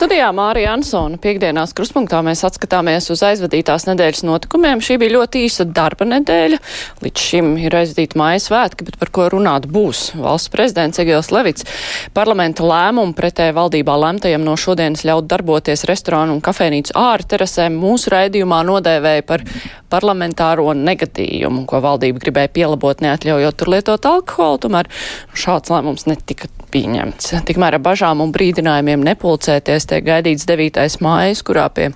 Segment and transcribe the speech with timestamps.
[0.00, 1.18] Studijā Mārija Ansona.
[1.20, 4.80] Piektdienās kruspunktā mēs atskatāmies uz aizvadītās nedēļas notikumiem.
[4.80, 6.56] Šī bija ļoti īsa darba nedēļa.
[7.04, 10.14] Līdz šim ir aizvadīta mājas svētki, bet par ko runāt būs.
[10.16, 11.68] Valsts prezidents Egils Levits
[12.16, 18.62] parlamenta lēmumu pretēji valdībā lemtajam no šodienas ļaut darboties restorānu un kafēnīcu ārterasēm mūsu raidījumā
[18.70, 19.44] nodēvēja par
[19.92, 24.64] parlamentāro negatīvumu, ko valdība gribēja pielabot neatļaujot tur lietot alkoholu.
[24.64, 24.88] Tomēr
[25.36, 27.34] šāds lēmums netika pieņemts.
[27.48, 30.80] Tikmēr ar bažām un brīdinājumiem nepulcēties tiek gaidīts 9.
[31.04, 31.90] mājas, kurā pie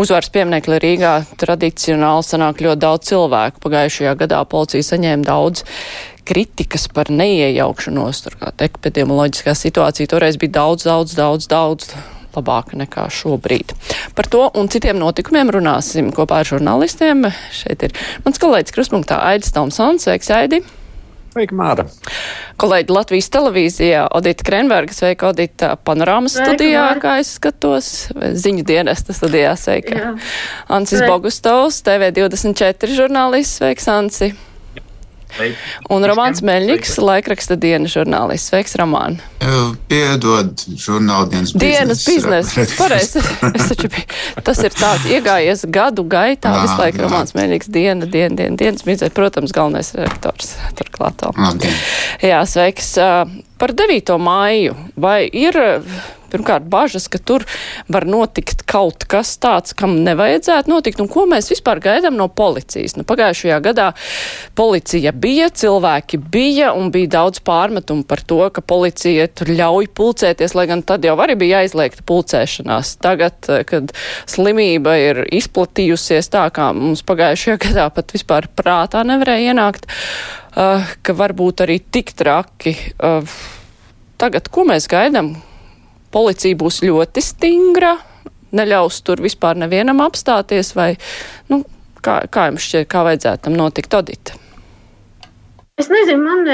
[0.00, 3.62] uzvaras pieminekļa Rīgā tradicionāli sanāk ļoti daudz cilvēku.
[3.64, 5.64] Pagājušajā gadā policija saņēma daudz
[6.24, 11.90] kritikas par neiejaukšanos, turklāt epidemioloģiskā situācija toreiz bija daudz, daudz, daudz, daudz
[12.34, 13.74] labāka nekā šobrīd.
[14.16, 17.28] Par to un citiem notikumiem runāsim kopā ar žurnālistiem.
[17.54, 20.08] Šeit ir mans kolēģis Kruspunktā Aidis Tomsons.
[20.08, 20.64] Sveiks, Aidi!
[21.34, 21.82] Sveika, Māra!
[22.62, 27.00] Kolēģi Latvijas televīzijā Odita Krenberga, sveika Odita panorāmas Sveika, studijā, Māra.
[27.02, 27.88] kā es skatos,
[28.38, 29.98] ziņu dienesta studijā, sveika.
[29.98, 30.12] Jā.
[30.76, 31.10] Ansis Sveika.
[31.10, 34.30] Bogustovs, TV24 žurnālists, sveiks Ansi.
[35.92, 39.18] Un Romāns Meļņiks, laikraksta dienas žurnālists, sveiks Romān.
[39.90, 43.22] Piedod, žurnāldienas Dienas biznesa, pareizi.
[43.54, 44.06] Es taču biju,
[44.46, 47.06] tas ir tāds iegājies gadu gaitā, visu laiku jā.
[47.06, 51.26] Romāns Meļņiks, diena, diena, diena, dienas biznesa, protams, galvenais redaktors turklāt.
[52.24, 52.94] Jā, sveiks.
[53.58, 54.16] Par 9.
[54.20, 54.74] māju.
[55.00, 55.58] Vai ir
[56.34, 57.46] pirmkārt bažas, ka tur
[57.88, 62.96] var notikt kaut kas tāds, kam nevajadzētu notikt, un ko mēs vispār gaidām no policijas?
[62.98, 63.90] Nu, pagājušajā gadā
[64.58, 70.56] policija bija, cilvēki bija, un bija daudz pārmetumu par to, ka policija tur ļauj pulcēties,
[70.58, 72.96] lai gan tad jau arī bija aizliegta pulcēšanās.
[73.04, 73.94] Tagad, ā, kad
[74.30, 81.16] slimība ir izplatījusies tā, kā mums pagājušajā gadā pat vispār prātā nevarēja ienākt, uh, ka
[81.16, 82.76] varbūt arī tik traki.
[82.98, 83.36] Uh,
[84.20, 85.34] tagad, ko mēs gaidām?
[86.14, 87.96] Policija būs ļoti stingra,
[88.54, 90.92] neļaus tur vispār nevienam apstāties, vai,
[91.50, 91.64] nu,
[92.04, 94.38] kā, kā jums šķiet, kā vajadzētu tam notikt, Odita?
[95.80, 96.48] Es nezinu, man,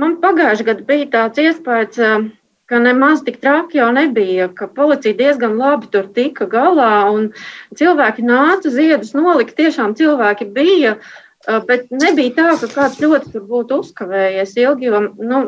[0.00, 2.28] man pagājušajā gadā bija tāds iespējas, eh,
[2.70, 7.28] ka nemaz tik traki jau nebija, ka policija diezgan labi tur tika galā un
[7.76, 9.58] cilvēki nāca ziedus nolikt.
[9.60, 14.88] Tiešām cilvēki bija, eh, bet nebija tā, ka kāds ļoti tur būtu uzkavējies ilgi.
[14.88, 15.42] Jo, nu,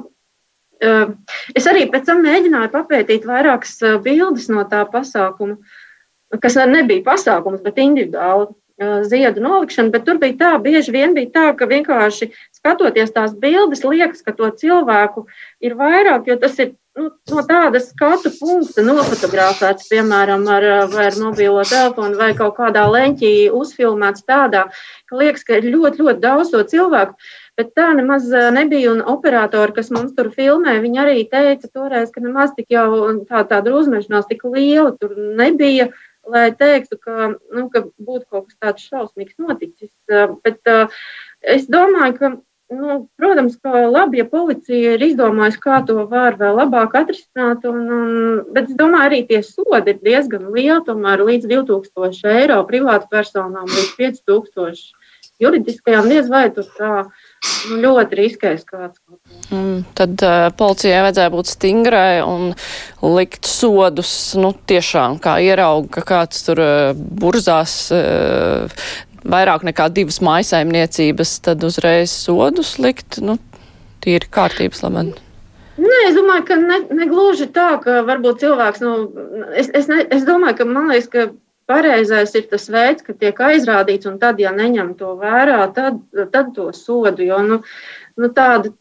[0.80, 5.58] es arī pēc tam mēģināju papētīt vairākas eh, bildes no tā pasākuma,
[6.42, 11.32] kas nebija pasākums, bet individuāli eh, ziedu nolikšana, bet tur bija tā, bieži vien bija
[11.34, 12.30] tā, ka vienkārši
[12.60, 15.26] skatoties tās bildes, liekas, ka to cilvēku
[15.64, 21.18] ir vairāk, jo tas ir nu, no tāda skatu punkta nofotografēts, piemēram, ar, vai ar
[21.20, 24.68] mobilo telefonu vai kaut kādā leņķī uzfilmēts tādā,
[25.08, 27.18] ka liekas, ka ir ļoti, ļoti daudz to cilvēku.
[27.58, 28.92] Bet tā nemaz nebija.
[28.94, 32.86] Un operatori, kas mums tur filmē, viņi arī teica toreiz, ka nemaz tik jau
[33.26, 35.90] tā, tā drusmeļšanās tik liela tur nebija
[36.28, 39.92] lai teiktu, ka, nu, ka būtu kaut kas tāds šausmīgs noticis.
[40.44, 41.00] Bet uh,
[41.40, 42.30] es domāju, ka,
[42.74, 47.80] nu, protams, ka labi, ja policija ir izdomājusi, kā to var vēl labāk atrisināt, un,
[47.98, 48.12] un,
[48.54, 53.68] bet es domāju, arī tie sodi ir diezgan lieli, tomēr līdz 2000 eiro privātu personām,
[53.72, 54.86] līdz 5000
[55.38, 56.92] juridiskajām diez vai tur tā
[57.70, 59.00] nu, ļoti riskēs kāds.
[59.52, 62.52] Mm, tad uh, policijai vajadzēja būt stingrai un
[63.02, 68.66] likt sodus, nu, tiešām, kā ierauga, ka kāds tur uh, burzās uh,
[69.28, 73.38] vairāk nekā divas maisaimniecības, tad uzreiz sodus likt, nu,
[74.04, 75.16] tīri kārtības labad.
[75.78, 78.94] Nē, es domāju, ka ne, ne gluži tā, ka varbūt cilvēks, nu,
[79.54, 81.28] es, es, ne, es domāju, ka man liekas, ka
[81.68, 86.00] pareizais ir tas veids, ka tiek aizrādīts, un tad, ja neņem to vērā, tad,
[86.32, 87.24] tad to sodu.
[87.26, 87.60] Jo nu,
[88.18, 88.72] nu, tāda,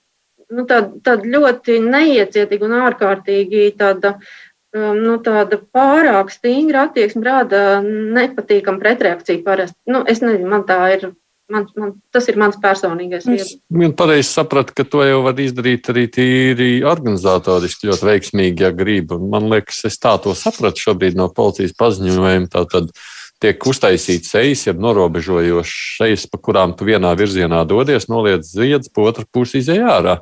[0.49, 4.17] nu, tāda, tāda ļoti neiecietīga un ārkārtīgi tāda.
[4.17, 4.35] um,
[4.77, 9.39] Nu, tāda pārāk stingra attieksme rada nepatīkamu pretreakciju.
[9.45, 9.79] Parasti.
[9.89, 11.07] Nu, es nezinu, man tā ir.
[11.47, 13.59] Man, man, tas ir mans personīgais Es viedoklis.
[13.71, 19.13] vien pareizi sapratu, ka to jau var izdarīt arī tīri organizatoriski ļoti veiksmīgi, ja grib.
[19.15, 22.49] Un Man liekas, es tā to sapratu šobrīd no policijas paziņojuma.
[22.51, 22.91] Tātad
[23.39, 29.07] tiek uztaisīts sejas, jeb norobežojošs sejas, pa kurām tu vienā virzienā dodies, noliec ziedus, pa
[29.07, 30.17] otru pusi izēj ārā.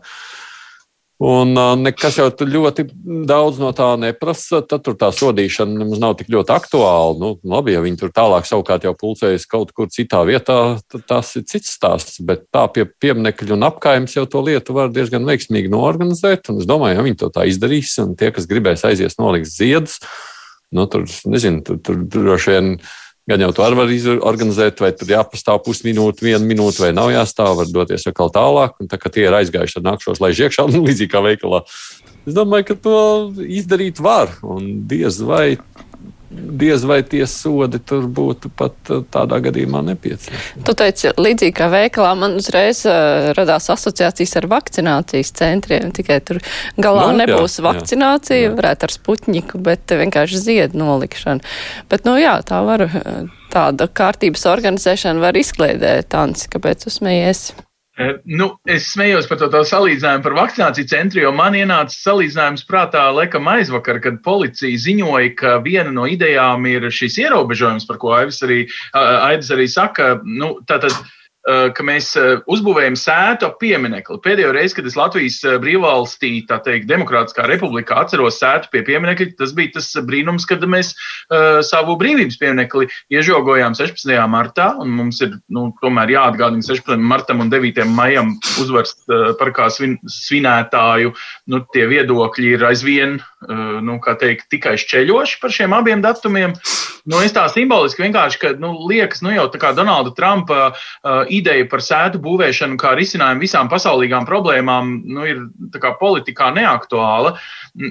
[1.24, 2.84] Un nekas jau tur ļoti
[3.28, 4.60] daudz no tā neprasa.
[4.68, 7.16] Tad tur tā sodīšana nemaz nav tik ļoti aktuāla.
[7.22, 11.32] Nu, labi, ja viņi tur tālāk savukārt jau pulcējas kaut kur citā vietā, tad tas
[11.40, 12.20] ir cits stāsts.
[12.20, 16.52] Bet tā pie pieminiekļa un apkaimes jau to lietu var diezgan veiksmīgi norganizēt.
[16.52, 20.02] Un es domāju, ja viņi to tā izdarīs, un tie, kas gribēs aizies nolikt ziedus,
[20.76, 22.74] nu, tur, nezinu, tur, tur droši vien
[23.26, 27.56] Gan jau to arī var organizēt, vai tur jāpastāv pusminūte, viena minūte, vai nav jāstāv,
[27.58, 28.76] var doties atkal tālāk.
[28.78, 31.64] Un tā kā tie ir aizgājuši, tad nākšos laiž iekšā, nu, līdzīgi kā veikalā.
[32.26, 33.00] Es domāju, ka to
[33.42, 35.58] izdarīt var, un diez vai
[36.30, 40.64] diez vai tie sodi tur būtu pat uh, tādā gadījumā nepieciešami.
[40.68, 45.92] Tu teici, līdzīgi kā veikalā, man uzreiz uh, radās asociācijas ar vakcinācijas centriem.
[45.96, 46.42] Tikai tur
[46.82, 48.56] galā nu, nebūs jā, vakcinācija, jā.
[48.58, 51.56] varētu ar spuķņiku, bet vienkārši ziedu nolikšana.
[51.92, 53.22] Bet, nu jā, tā var, uh,
[53.54, 57.48] tāda kārtības organizēšana var izkliedēt, Tansi, kāpēc uzsmējies?
[57.96, 62.66] Eh, nu, es smējos par to, to salīdzinājumu par vakcināciju centru, jo man ienāca salīdzinājums
[62.68, 68.12] prātā laikam aizvakar, kad policija ziņoja, ka viena no idejām ir šis ierobežojums, par ko
[68.18, 68.66] Aidis arī,
[69.00, 70.18] Aidis arī saka.
[70.28, 74.18] Nu, tātad, Eh, ka mēs eh, uzbūvējam sētu ap pieminekli.
[74.24, 79.36] Pēdējo reizi, kad es Latvijas eh, brīvvalstī, tā teikt, Demokrātiskā republikā atceros sētu pie pieminekļa,
[79.38, 84.10] tas bija tas brīnums, kad mēs uh, savu brīvības pieminekli iežogojām 16.
[84.32, 86.98] martā, mums ir nu, tomēr jāatgādina 16.
[87.14, 87.86] martam un 9.
[87.94, 91.14] maijam uzvars uh, par kā svin, svinētāju.
[91.52, 93.35] Nu, viedokļi ir aizvien, uh,
[93.86, 96.56] nu, kā teikt, tikai šķeļoši par šiem abiem datumiem.
[97.06, 101.22] Nu, es tā simboliski vienkārši, ka, nu, liekas, nu jau tā kā Donalda Trumpa uh,
[101.30, 105.44] ideja par sētu būvēšanu kā risinājumu visām pasaulīgām problēmām nu, ir
[106.00, 107.36] politikā neaktuāla.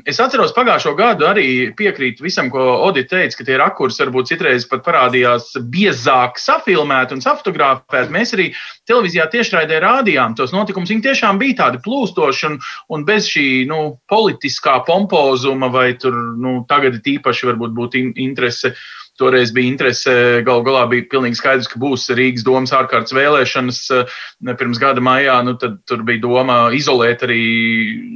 [0.09, 1.47] Es atceros pagājušo gadu arī
[1.77, 7.23] piekrītu visam, ko Odita teica, ka tie rakurs varbūt citreiz pat parādījās biezāk safilmēt un
[7.23, 8.11] safotografēt.
[8.15, 8.51] Mēs arī
[8.89, 10.93] televīzijā tiešraidē rādījām tos notikumus.
[10.93, 12.59] Viņi tiešām bija tādi plūstoši un,
[12.93, 18.75] un bez šī nu, politiskā pompozuma vai tur nu, tagad īpaši varbūt būtu interese.
[18.75, 20.13] Uh, Toreiz bija interese,
[20.47, 24.17] galu galā bija pilnīgi skaidrs, ka būs Rīgas domas ārkārtas vēlēšanas eh,
[24.59, 25.37] pirms gada maijā.
[25.47, 27.45] Nu, tad tur bija doma izolēt arī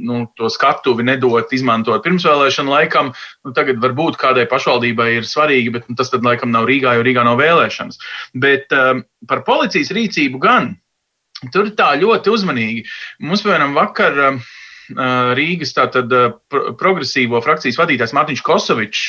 [0.03, 3.13] nu, to skatuvi, nedot izmantot pirmsvēlēšanu laikam.
[3.47, 7.07] Nu, tagad varbūt kādai pašvaldībai ir svarīgi, bet nu, tas tad laikam nav Rīgā, jo
[7.07, 8.03] Rīgā nav vēlēšanas.
[8.35, 10.73] Bet um, par policijas rīcību gan.
[11.53, 12.89] Tur tā ļoti uzmanīgi.
[13.23, 14.25] Mums, piemēram, vakar.
[14.33, 14.55] Uh,
[14.89, 16.13] Rīgas tātad
[16.49, 19.03] progresīvo frakcijas vadītājs Mārtiņš Kosovičs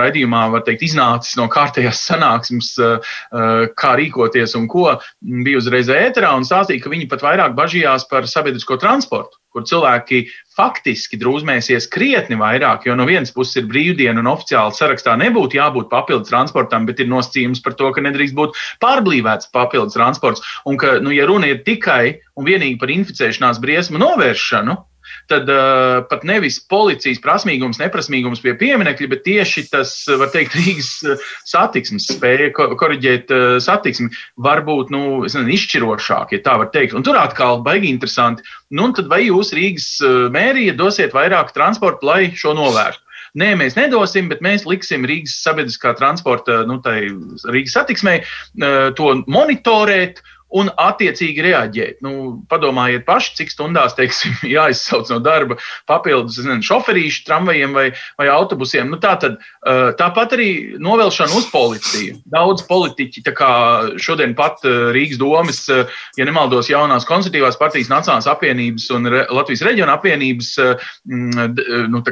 [0.00, 2.72] raidījumā, var teikt, iznācis no kārtējās sanāksmes,
[3.82, 8.28] kā rīkoties un ko, bija uzreiz ēterā un stāstīja, ka viņi pat vairāk bažījās par
[8.30, 10.24] sabiedrisko transportu kur cilvēki
[10.60, 15.88] faktiski drūzmēsies krietni vairāk, jo no vienas puses ir brīvdiena un oficiāli sarakstā nebūtu jābūt
[15.92, 20.44] papildus transportam, bet ir nosacījums par to, ka nedrīkst būt pārblīvēts papildus transports.
[20.68, 24.76] Un ka, nu, ja runa ir tikai un vienīgi par inficēšanās briesmu novēršanu,
[25.30, 30.92] tad uh, pat nevis policijas prasmīgums, neprasmīgums pie pieminiekļa, bet tieši tas, var teikt, Rīgas
[31.48, 34.10] satiksmes spēja ko koriģēt uh, satiksmi
[34.40, 36.96] var būt nu, nezinu, izšķirošāk, ja tā var teikt.
[36.98, 38.46] Un tur atkal baigi interesanti.
[38.70, 39.92] Nu, tad vai jūs Rīgas
[40.32, 43.06] mērija dosiet vairāk transporta, lai šo novērstu?
[43.38, 47.12] Nē, mēs nedosim, bet mēs liksim Rīgas sabiedriskā transporta, nu, tai
[47.46, 48.22] Rīgas satiksmei
[48.98, 50.18] to monitorēt
[50.56, 52.00] un attiecīgi reaģēt.
[52.04, 55.58] Nu, padomājiet paši, cik stundās teiksim, jāizsauc no darba
[55.90, 57.86] papildus nezinu, šoferīšu, tramvajiem vai,
[58.20, 58.90] vai autobusiem.
[58.90, 59.38] Nu, tā tad,
[60.00, 60.50] tāpat arī
[60.82, 62.20] novelšana uz policiju.
[62.30, 63.52] Daudz politiķi, kā
[64.02, 70.54] šodien pat Rīgas domas, ja nemaldos, jaunās konservatīvās partijas Nacionālās apvienības un Latvijas reģiona apvienības
[71.90, 72.02] nu,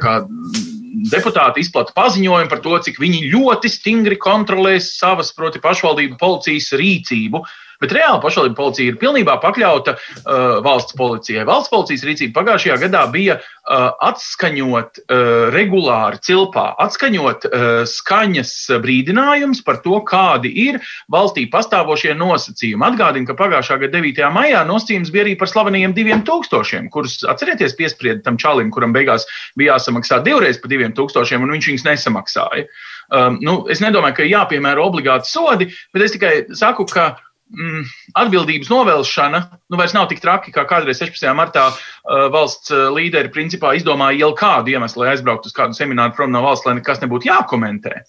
[1.09, 7.43] deputāti izplata paziņojumu par to, cik viņi ļoti stingri kontrolēs savas, proti, pašvaldību policijas rīcību.
[7.43, 11.47] Uh, Bet reāli pašvaldību policija ir pilnībā pakļauta uh, valsts policijai.
[11.47, 15.23] Valsts policijas rīcība pagājušajā gadā bija uh, atskaņot uh,
[15.55, 20.81] regulāri cilpā, atskaņot uh, skaņas brīdinājums par to, kādi ir
[21.13, 22.89] valstī pastāvošie nosacījumi.
[22.89, 24.27] Atgādinu, ka pagājušā gada 9.
[24.35, 29.77] maijā nosacījums bija arī par slavenajiem 2000, kurus atcerieties piesprieda tam čalim, kuram beigās bija
[29.77, 32.67] jāsamaksā divreiz par 2000, un viņš viņus nesamaksāja.
[33.09, 37.15] Um, nu, es nedomāju, ka jāpiemēro obligāti sodi, bet es tikai saku, ka
[37.51, 37.87] mm,
[38.23, 41.27] atbildības novelšana nu, vairs nav tik traki, kā kādreiz 16.
[41.39, 46.17] martā uh, valsts uh, līderi principā izdomāja jau kādu iemeslu, lai aizbrauktu uz kādu semināru
[46.17, 48.01] prom no valsts, lai nekas nebūtu jākomentē.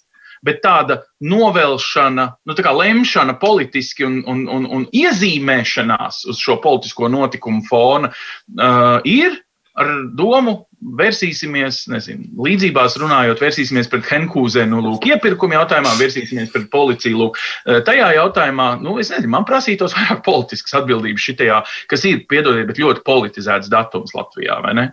[0.46, 6.62] Bet tāda novelšana, nu, tā kā lemšana politiski un, un, un, un iezīmēšanās uz šo
[6.64, 9.36] politisko notikumu fona uh, ir
[9.80, 17.20] ar domu Vērsīsimies, nezinu, līdzībās runājot, vērsīsimies pret Henkūzenu, lūk, iepirkumu jautājumā, vērsīsimies pret policiju,
[17.20, 17.40] lūk.
[17.68, 22.70] Eh, tajā jautājumā, nu, es nezinu, man prasītos vairāk politiskas atbildības šitajā, kas ir, piedodiet,
[22.72, 24.92] bet ļoti politizēts datums Latvijā, vai ne?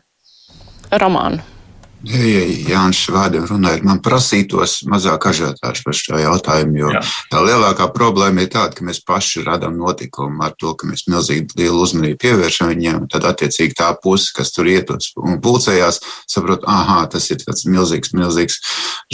[0.90, 1.55] Romānu.
[2.04, 7.00] Ja, ja Jānis vārdiem runājot, man prasītos mazāk ažiotāžu par šo jautājumu, jo Jā.
[7.32, 11.56] tā lielākā problēma ir tāda, ka mēs paši radām notikumu ar to, ka mēs milzīgi
[11.56, 17.06] lielu uzmanību pievēršam viņiem, tad attiecīgi tā puse, kas tur ietos un pulcējās, saprot, aha,
[17.10, 18.60] tas ir tāds milzīgs, milzīgs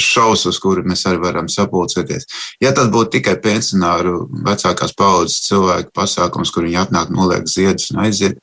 [0.02, 2.26] šaus, uz kuru mēs arī varam sapulcēties.
[2.64, 8.02] Ja tas būtu tikai pensionāru vecākās paudzes cilvēku pasākums, kur viņi atnāk, noliek ziedus un
[8.08, 8.42] aiziet,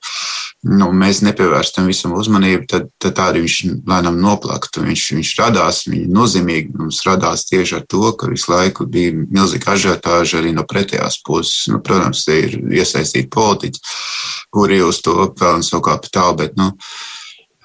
[0.63, 4.83] nu, mēs nepievērstam visam uzmanību, tad, tad arī viņš lēnām noplaktu.
[4.87, 9.75] Viņš, viņš radās, viņa nozīmīgi mums radās tieši ar to, ka visu laiku bija milzīga
[9.75, 11.67] ažiotāža arī no pretējās puses.
[11.69, 13.79] Nu, protams, ir iesaistīti politiķi,
[14.51, 16.71] kuri uz to pelna savu kapitālu, bet, nu,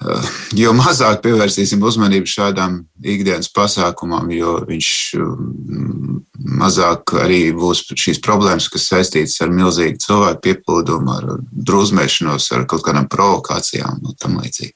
[0.01, 6.19] eh, Jo mazāk pievērsīsim uzmanību šādām ikdienas pasākumam, jo viņš mm,
[6.59, 12.83] mazāk arī būs šīs problēmas, kas saistītas ar milzīgu cilvēku piepildumu, ar drūzmēšanos, ar kaut
[12.85, 14.75] kādām provokācijām un tam līdzīgi.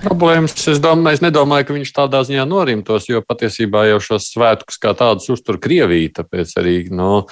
[0.00, 4.80] Problēmas, es, domāju, es nedomāju, ka viņš tādā ziņā norimtos, jo patiesībā jau šos svētkus
[4.80, 6.14] kā tādus uztur Krievija.
[6.22, 7.26] Tāpēc arī nu,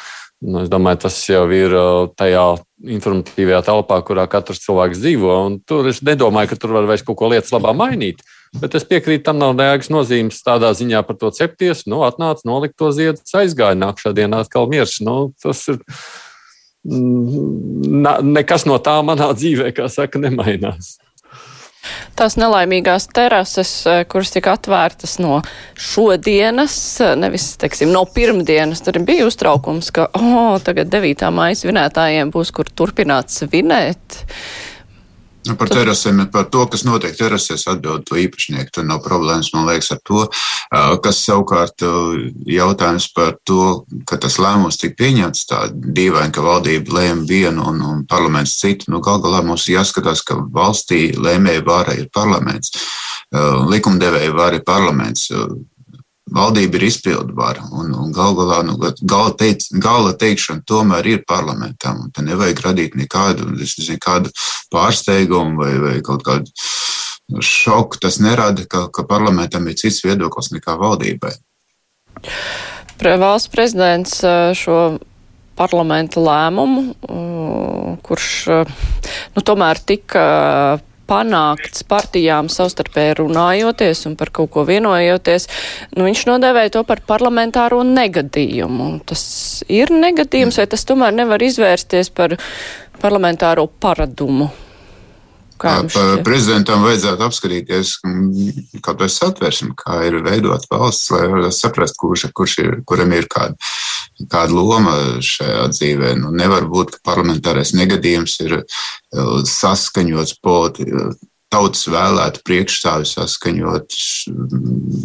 [0.44, 1.72] nu, es domāju, tas jau ir
[2.18, 2.44] tajā
[2.98, 5.38] informatīvajā telpā, kurā katrs cilvēks dzīvo.
[5.68, 8.20] Tur es nedomāju, ka tur var vairs kaut ko lietas labā mainīt.
[8.60, 11.86] Bet es piekrītu, tam nav nekādas nozīmes tādā ziņā par to cepties.
[11.88, 15.00] Nu, atnāca, nolikt to ziedu, aizgāja nākamā dienā atkal miers.
[15.04, 15.82] Nu, tas ir.
[16.88, 20.96] Mm, nekas no tā manā dzīvē, kā saka, nemainās.
[22.18, 25.40] Tās nelaimīgās terases, eh, kuras tika atvērtas no
[25.74, 31.30] šodienas, eh, nevis, teiksim, no pirmdienas, tur bija uztraukums, ka, o, oh, tagad 9.
[31.34, 34.22] maija svinētājiem būs, kur turpināt svinēt.
[35.48, 38.72] Nu, par terasēm, par to, kas notiek terasēs, atbild to īpašnieku.
[38.74, 40.24] Tur nav problēmas, man liekas, ar to,
[41.04, 41.84] kas savukārt
[42.48, 47.80] jautājums par to, ka tas lēmums tika pieņemts tā dīvaini, ka valdība lēma vienu un,
[47.86, 48.92] un parlaments citu.
[48.92, 52.76] Nu, gal galā mums jāskatās, ka valstī lēmēja vāra ir parlaments.
[53.32, 55.30] Likumdevēja vāra ir parlaments
[56.34, 57.64] valdība ir izpildu vara.
[57.72, 62.06] Un, un gal galā nu, gala, teic, gala teikšana tomēr ir parlamentam.
[62.14, 64.32] Te nevajag radīt nekādu nezinu, kādu
[64.74, 66.52] pārsteigumu vai, vai kaut kādu
[67.44, 68.00] šoku.
[68.02, 71.34] Tas nerada, ka, ka parlamentam ir cits viedoklis nekā valdībai.
[72.98, 74.18] Valsts prezidents
[74.58, 74.78] šo
[75.58, 76.94] parlamenta lēmumu,
[78.06, 78.28] kurš
[79.34, 80.24] nu, tomēr tika
[81.08, 85.48] panākts partijām savstarpēji runājoties un par kaut ko vienojoties,
[85.96, 88.90] nu, viņš nodēvēja to par parlamentāro negadījumu.
[89.08, 89.24] Tas
[89.72, 92.36] ir negadījums, vai tas tomēr nevar izvērsties par
[93.02, 94.50] parlamentāro paradumu?
[96.26, 97.94] Prezidentam vajadzētu apskatīties,
[98.84, 103.26] kaut vai satversmi, kā ir veidot valsts, lai varētu saprast, kurš, kurš ir, kuram ir
[103.30, 103.56] kāda,
[104.30, 106.14] kāda loma šajā dzīvē.
[106.20, 108.60] Nu, nevar būt, ka parlamentārais negadījums ir
[109.48, 110.86] saskaņots politi,
[111.52, 113.98] tautas vēlētu priekšstāvi saskaņot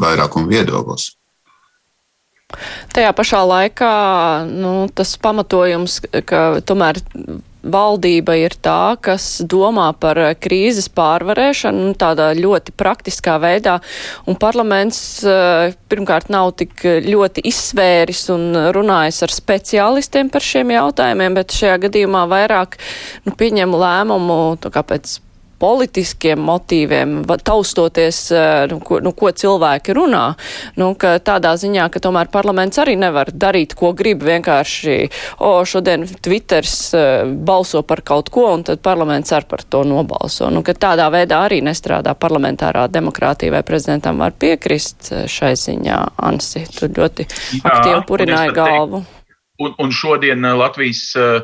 [0.01, 1.13] vairākumu viedoklis.
[2.93, 3.93] Tajā pašā laikā
[4.50, 7.00] nu, tas pamatojums, ka tomēr
[7.63, 13.79] valdība ir tā, kas domā par krīzes pārvarēšanu nu, tādā ļoti praktiskā veidā,
[14.27, 21.39] un parlaments eh, pirmkārt nav tik ļoti izsvēris un runājis ar speciālistiem par šiem jautājumiem,
[21.39, 22.79] bet šajā gadījumā vairāk
[23.27, 25.20] nu, pieņem lēmumu pēc
[25.63, 30.24] politiskiem motīviem, taustoties, eh, nu, ko, nu, ko cilvēki runā.
[30.79, 34.98] Nu, tādā ziņā, ka tomēr parlaments arī nevar darīt, ko grib vienkārši,
[35.39, 40.51] o, šodien Twitters eh, balso par kaut ko, un tad parlaments ar par to nobalso.
[40.51, 46.67] Nu, tādā veidā arī nestrādā parlamentārā demokrātija, vai prezidentam var piekrist eh, šai ziņā, Ansi,
[46.75, 49.03] tu ļoti Jā, aktīvi purināja galvu.
[49.03, 49.23] Teikt
[49.62, 51.43] Un, un šodien uh, Latvijas uh,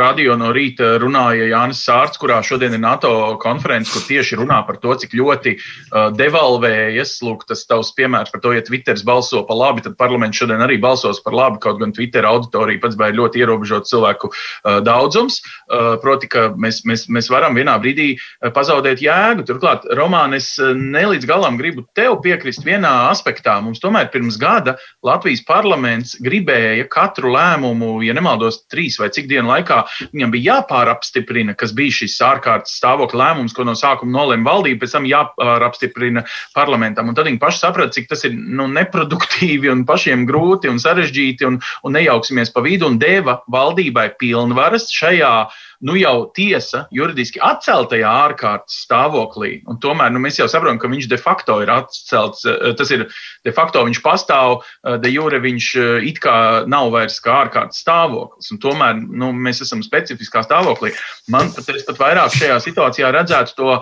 [0.00, 3.10] radio no rīta runāja Jānis Sārts, kurā šodien ir NATO
[3.42, 7.18] konference, kur tieši runā par to, cik ļoti uh, devalvējas.
[7.20, 10.78] Lūk, tas tavs piemērs par to, ja Twitteris balso par labi, tad parlaments šodien arī
[10.80, 15.42] balsos par labi, kaut gan Twitter auditorija pats bija ļoti ierobežot cilvēku uh, daudzums.
[15.68, 18.08] Uh, proti, ka mēs, mēs, mēs varam vienā brīdī
[18.56, 19.44] pazaudēt jēgu.
[19.52, 23.60] Turklāt, Romāna, es nelīdz galam gribu tev piekrist vienā aspektā.
[23.60, 29.26] Mums tomēr pirms gada Latvijas parlaments gribēja katru katru lēmumu, ja nemaldos, trīs vai cik
[29.26, 29.82] dienu laikā
[30.12, 34.94] viņam bija jāpārapstiprina, kas bija šis ārkārtas stāvokļa lēmums, ko no sākuma nolēma valdība, pēc
[34.94, 36.22] tam jāpārapstiprina
[36.54, 37.10] parlamentam.
[37.10, 41.48] Un tad viņi paši saprata, cik tas ir nu, neproduktīvi un pašiem grūti un sarežģīti
[41.48, 45.32] un, un nejauksimies pa vidu un deva valdībai pilnvaras šajā
[45.80, 49.60] nu jau tiesa juridiski atceltajā ārkārtas stāvoklī.
[49.70, 52.44] Un tomēr nu, mēs jau saprotam, ka viņš de facto ir atcelts.
[52.48, 53.06] Eh, tas ir
[53.46, 57.82] de facto viņš pastāv, eh, de jure viņš eh, it kā nav vairs kā ārkārtas
[57.84, 58.50] stāvoklis.
[58.54, 60.94] Un tomēr nu, mēs esam specifiskā stāvoklī.
[61.30, 63.74] Man pat, pat vairāk šajā situācijā redzētu to,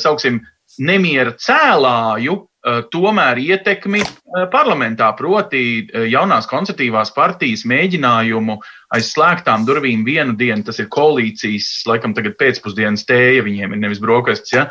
[0.00, 0.40] sauksim,
[0.78, 8.56] nemiera cēlāju tomēr ietekmi eh, parlamentā, proti, eh, jaunās konservatīvās partijas mēģinājumu
[8.96, 14.00] aiz slēgtām durvīm vienu dienu, tas ir koalīcijas, laikam, tagad pēcpusdienas tēja, viņiem ir nevis
[14.02, 14.56] brokastis.
[14.56, 14.64] Ja?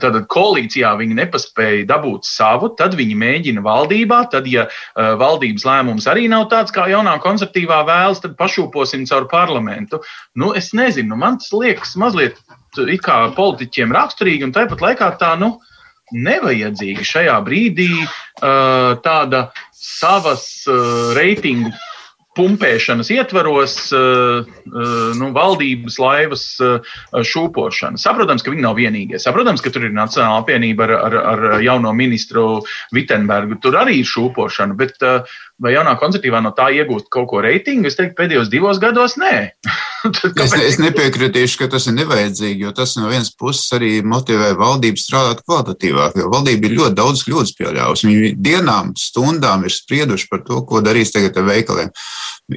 [0.00, 4.66] Tad koalīcijā viņi nepaspēja dabūt savu, tad viņi mēģina valdībā, tad, ja
[4.96, 10.00] valdības lēmums arī nav tāds, kā jaunā konservatīvā vēlas, tad pašūposim caur parlamentu.
[10.32, 12.40] Nu, es nezinu, man tas liekas mazliet
[13.04, 15.58] kā politiķiem raksturīgi, un tāpat laikā tā, nu,
[16.14, 21.72] nevajadzīga šajā brīdī uh, tāda savas uh, reitingu
[22.38, 24.46] pumpēšanas ietvaros uh,
[25.18, 26.44] nu, valdības laivas
[27.32, 27.98] šūpošana.
[27.98, 29.18] Saprotams, ka viņi nav vienīgie.
[29.18, 32.60] Saprotams, ka tur ir Nacionāla apvienība ar, ar, ar jauno ministru
[32.94, 33.58] Vitsenbergu.
[33.64, 34.78] Tur arī ir šūpošana.
[34.78, 35.26] Bet, uh,
[35.62, 37.88] vai jaunā koncertīvā no tā iegūst kaut ko reitingu?
[37.90, 39.34] Es teiktu, pēdējos divos gados nē.
[40.44, 45.02] es, es nepiekritīšu, ka tas ir nevajadzīgi, jo tas no vienas puses arī motivē valdību
[45.02, 46.18] strādāt kvalitatīvāk.
[46.22, 48.10] Jo valdība ir ļoti daudz kļūdas pieļāvusi.
[48.10, 51.90] Viņi dienām, stundām ir sprieduši par to, ko darīs tagad ar veikaliem.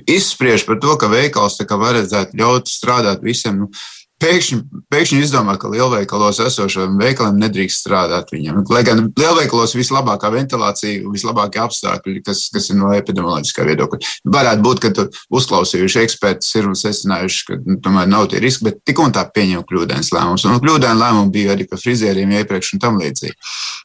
[0.06, 3.66] Izspriež par to, ka veikals vajadzētu ļaut strādāt visiem.
[3.66, 3.72] Nu,
[4.22, 4.58] pēkšņi,
[4.92, 8.62] pēkšņi izdomā, ka lielveikalos esošiem veikaliem nedrīkst strādāt viņam.
[8.72, 14.14] Lai gan lielveikalos vislabākā ventilācija, vislabākie apstākļi, kas, kas ir no epidemioloģiskā viedokļa.
[14.38, 15.10] Varētu būt, ka tur
[15.42, 19.26] uzklausījuši ekspertus ir un secinājuši, ka nu, tomēr nav tie riski, bet tik un tā
[19.34, 20.48] pieņem kļūdains lēmums.
[20.48, 23.38] Un kļūdaini lēmumi bija arī par frizieriem iepriekš un tam līdzīgi.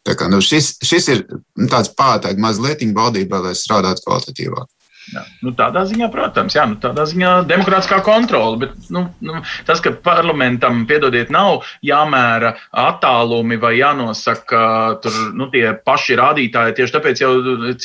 [0.06, 1.26] Tā kā nu, šis, šis ir
[1.72, 4.75] tāds pātāk mazliet valdībā, lai strādātu kvalitatīvāk.
[5.06, 5.22] Jā.
[5.44, 8.58] Nu, tādā ziņā, protams, jā, nu, tādā ziņā demokrātiskā kontrole.
[8.64, 14.64] Bet nu, nu, tas, ka parlamentam, piedodiet, nav jāmēra attālumi vai jānosaka
[15.04, 17.32] tur, nu, tie paši rādītāji, tieši tāpēc, jau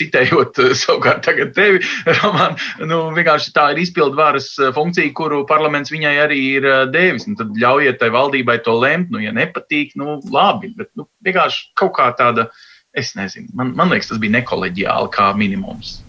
[0.02, 1.86] citējot savukārt tagad tevi,
[2.24, 2.58] Roman,
[2.90, 7.30] nu, vienkārši tā ir izpildvaras funkcija, kuru parlaments viņai arī ir devis.
[7.30, 11.70] Nu, tad ļaujiet tai valdībai to lemt, nu, ja nepatīk, nu, labi, bet nu, vienkārši
[11.78, 12.50] kaut kā tāda,
[12.98, 16.00] es nezinu, man, man liekas, tas bija nekoleģiāli kā minimums.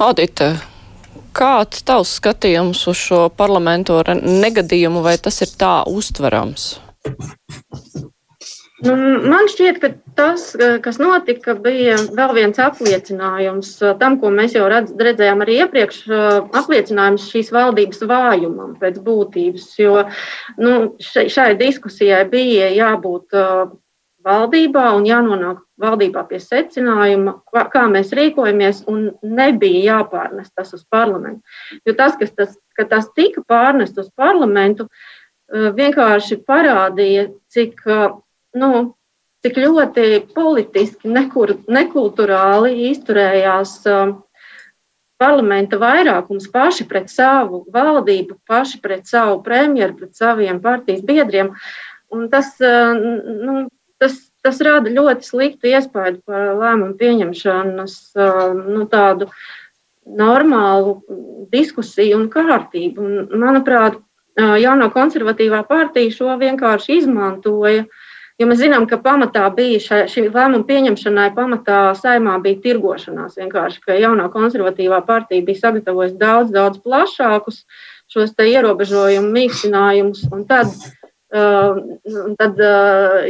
[0.00, 0.54] Audita,
[1.36, 6.70] kāds tavs skatījums uz šo parlamentora negadījumu, vai tas ir tā uztverams?
[8.80, 8.94] Nu,
[9.28, 10.46] man šķiet, ka tas,
[10.80, 16.00] kas notika, bija vēl viens apliecinājums tam, ko mēs jau redz, redzējām arī iepriekš,
[16.62, 19.68] apliecinājums šīs valdības vājumam pēc būtības.
[19.84, 20.06] Jo
[20.56, 23.36] nu, šai diskusijai bija jābūt
[24.26, 27.36] valdībā un jānonāk valdībā pie secinājuma,
[27.72, 31.42] kā mēs rīkojamies, un nebija jāpārnest tas uz parlamentu.
[31.86, 34.88] Jo tas, kas tas, tas tika pārnest uz parlamentu,
[35.52, 38.08] eh, vienkārši parādīja, cik, eh,
[38.54, 38.94] nu,
[39.44, 44.14] cik ļoti politiski, nekur, nekulturāli izturējās eh,
[45.20, 51.54] parlamenta vairākums paši pret savu valdību, paši pret savu premjeru, pret saviem partijas biedriem.
[52.10, 53.68] Un tas, nu,
[54.00, 57.96] tas, tas rada ļoti sliktu iespēju par lēmumu pieņemšanas
[58.56, 59.30] nu, tādu
[60.20, 61.00] normālu
[61.52, 63.04] diskusiju un kārtību.
[63.04, 64.00] Un, manuprāt,
[64.38, 67.84] jauno konservatīvā partija šo vienkārši izmantoja.
[68.40, 73.36] Jo mēs zinām, ka pamatā bija šai, šī lēmuma pieņemšanai, pamatā saimā bija tirgošanās.
[73.36, 77.66] Vienkārši, ka jaunā konservatīvā partija bija sagatavojusi daudz, daudz plašākus
[78.10, 80.24] šos ierobežojumu mīkstinājumus.
[80.48, 80.99] Tad uh, Un
[81.30, 82.60] tad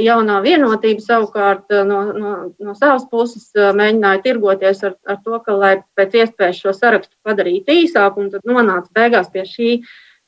[0.00, 5.72] jaunā vienotība savukārt no, no, no savas puses mēģināja tirgoties ar, ar to, ka, lai
[5.98, 9.74] pēc iespējas šo sarakstu padarītu īsāku, un tad nonāca beigās pie šī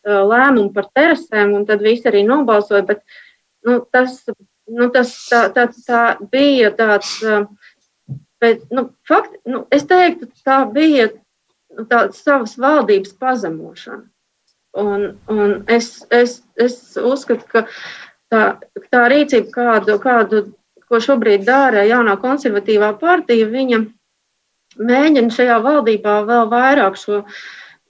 [0.05, 2.85] lēmuma par terasēm, un tad visi arī nobalsoja.
[2.87, 3.03] Bet,
[3.65, 4.21] nu, tas,
[4.69, 7.17] nu, tas tā, tā, tā bija tāds,
[8.43, 14.05] bet, nu, fakti, nu, es teiktu, tā bija nu, tāda savas valdības pazemošana.
[14.73, 17.67] Un, un es, es, es uzskatu, ka
[18.33, 18.43] tā,
[18.89, 20.45] tā rīcība, kādu, kādu,
[20.89, 23.83] ko šobrīd dara jaunā konservatīvā partija, viņa
[24.81, 27.21] mēģina šajā valdībā vēl vairāk šo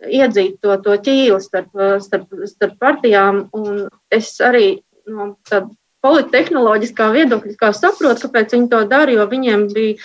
[0.03, 1.71] iedzīt to, to ķīli starp,
[2.03, 3.45] starp, starp partijām.
[3.55, 5.71] Un es arī no tāda
[6.03, 9.99] politehnoloģiskā viedokļa saprotu, kāpēc viņi to dara, jo viņiem bija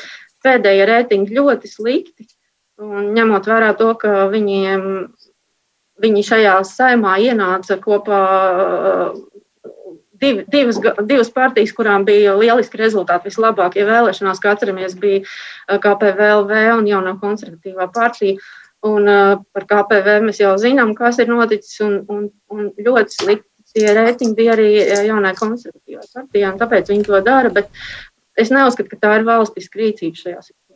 [0.45, 2.27] pēdējie reitingi ļoti slikti.
[2.77, 4.83] Un ņemot vērā to, ka viņiem
[6.03, 8.21] Viņi šajā saimā ienāca kopā
[10.21, 10.79] div, divas,
[11.10, 15.25] divas partijas, kurām bija lieliski rezultāti, vislabākie vēlēšanās, kā atceramies, bija
[15.83, 18.38] KPVLV un jaunā konservatīvā partija.
[18.86, 23.93] Un par KPV mēs jau zinām, kas ir noticis, un, un, un ļoti slikti tie
[23.93, 24.69] reitingi bija arī
[25.07, 27.69] jaunai konservatīvā partijā, un tāpēc viņi to dara, bet
[28.38, 30.66] es neuzskatu, ka tā ir valstiska rīcība šajā situācijā.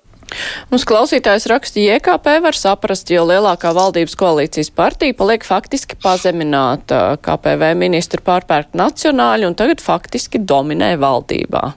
[0.72, 7.74] Mums klausītājs raksta, JKP var saprast, jo lielākā valdības koalīcijas partija paliek faktiski pazemināta, KPV
[7.80, 11.72] ministru pārpērk nacionāļi un tagad faktiski dominē valdībā.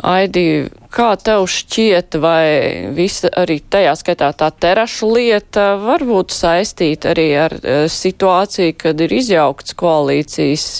[0.00, 7.12] Aidi, kā tev šķiet, vai visa arī tajā skaitā tā terašu lieta var būt saistīta
[7.12, 10.70] arī ar uh, situāciju, kad ir izjaukts koalīcijas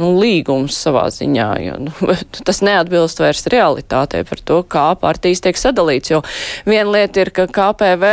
[0.00, 1.92] nu, līgums savā ziņā, jo nu,
[2.46, 6.12] tas neatbilst vairs realitātei par to, kā partijas tiek sadalīts.
[6.14, 6.22] Jo
[6.68, 8.12] viena lieta ir, ka KPV,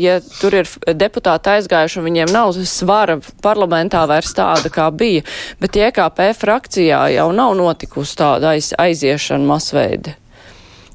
[0.00, 5.26] ja tur ir deputāti aizgājuši un viņiem nav svara parlamentā vairs tāda, kā bija,
[5.62, 10.16] bet IKP frakcijā jau nav notikusi tāda aiz, aiziešana masveida.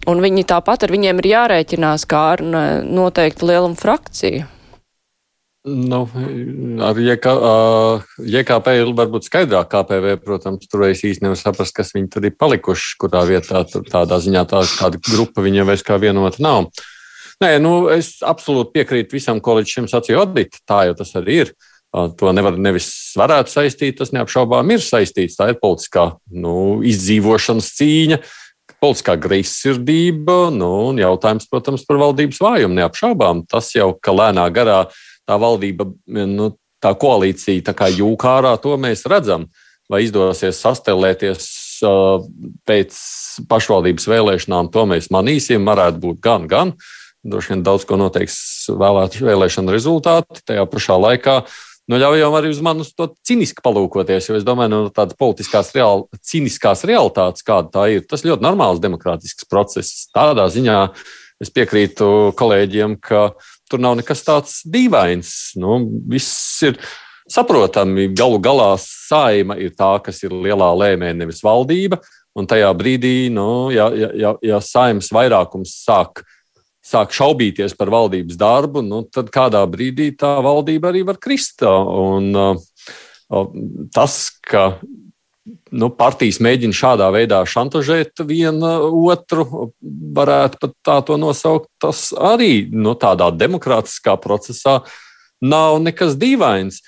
[0.06, 2.44] Un viņi tāpat ar viņiem ir jārēķinās kā ar
[2.86, 4.46] noteikti lielumu frakciju.
[5.66, 6.04] Nu,
[6.86, 7.32] ar JK,
[8.22, 12.36] JKP ir varbūt skaidrāk, KPV, protams, tur es īsti nevaru saprast, kas viņi tur ir
[12.38, 16.68] palikuši, kurā vietā tādā ziņā tā, tāda grupa viņiem vairs kā vienota nav.
[17.42, 20.62] Nē, nu, es absolūti piekrītu visam, ko līdz šim sacīja Odita.
[20.70, 21.52] Tā jau tas arī ir.
[22.20, 25.40] To nevar nevis varētu saistīt, tas neapšaubām ir saistīts.
[25.40, 28.22] Tā ir politiskā nu, izdzīvošanas cīņa,
[28.84, 32.78] politiskā greizsirdība nu, un jautājums, protams, par valdības vājumu.
[32.84, 34.84] Neapšaubām tas jau, ka lēnā garā
[35.26, 36.52] tā valdība, nu,
[36.84, 39.50] tā koalīcija tā kā jūka ārā, to mēs redzam.
[39.90, 41.48] Vai izdosies sastelēties
[41.86, 42.24] uh,
[42.66, 42.96] pēc
[43.50, 45.68] pašvaldības vēlēšanām, to mēs manīsim.
[45.68, 46.74] Varētu būt gan, gan.
[47.26, 48.38] Droši vien daudz ko noteiks
[48.74, 50.42] vēlēt, vēlēšana rezultāti.
[50.46, 51.36] Tajā pašā laikā
[51.86, 55.70] nu, ļaujam arī uz manis to cīniski palūkoties, jo es domāju, no nu, tādas politiskās,
[55.78, 60.08] real, cīniskās realitātes, kāda tā ir, tas ļoti normāls demokrātisks process.
[60.18, 60.80] Tādā ziņā
[61.46, 65.32] es piekrītu kolēģiem, ka uh, tur nav nekas tāds dīvains.
[65.60, 66.78] Nu, viss ir
[67.32, 68.10] saprotami.
[68.16, 72.02] Galu galā saima ir tā, kas ir lielā lēmē, nevis valdība.
[72.36, 76.20] Un tajā brīdī, nu, ja, ja, ja, saimnes vairākums sāk,
[76.84, 81.64] sāk šaubīties par valdības darbu, nu, tad kādā brīdī tā valdība arī var krist.
[81.64, 83.48] Un, uh,
[83.96, 84.68] tas, ka
[85.46, 89.70] nu, partijas mēģina šādā veidā šantažēt viena otru,
[90.16, 91.70] varētu pat tā to nosaukt.
[91.82, 94.82] Tas arī nu, tādā demokrātiskā procesā
[95.44, 96.82] nav nekas dīvains.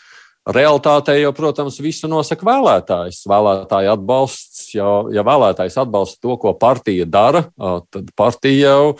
[0.47, 3.25] Realtātē jau, protams, visu nosaka vēlētājs.
[3.27, 7.43] Vēlētāja atbalsts, ja, ja vēlētājs atbalsta to, ko partija dara,
[7.91, 8.93] tad partija jau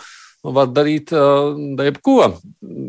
[0.44, 2.34] var darīt jebko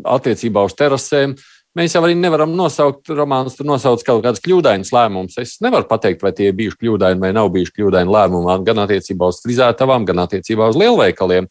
[0.06, 1.34] attiecībā uz terasēm
[1.78, 5.36] Mēs jau arī nevaram nosaukt, romāns tur nosauc kaut kādus kļūdainus lēmumus.
[5.38, 9.28] Es nevaru pateikt, vai tie ir bijuši kļūdaini vai nav bijuši kļūdaini lēmumi, gan attiecībā
[9.30, 11.46] uz frizētavām, gan attiecībā uz lielveikaliem.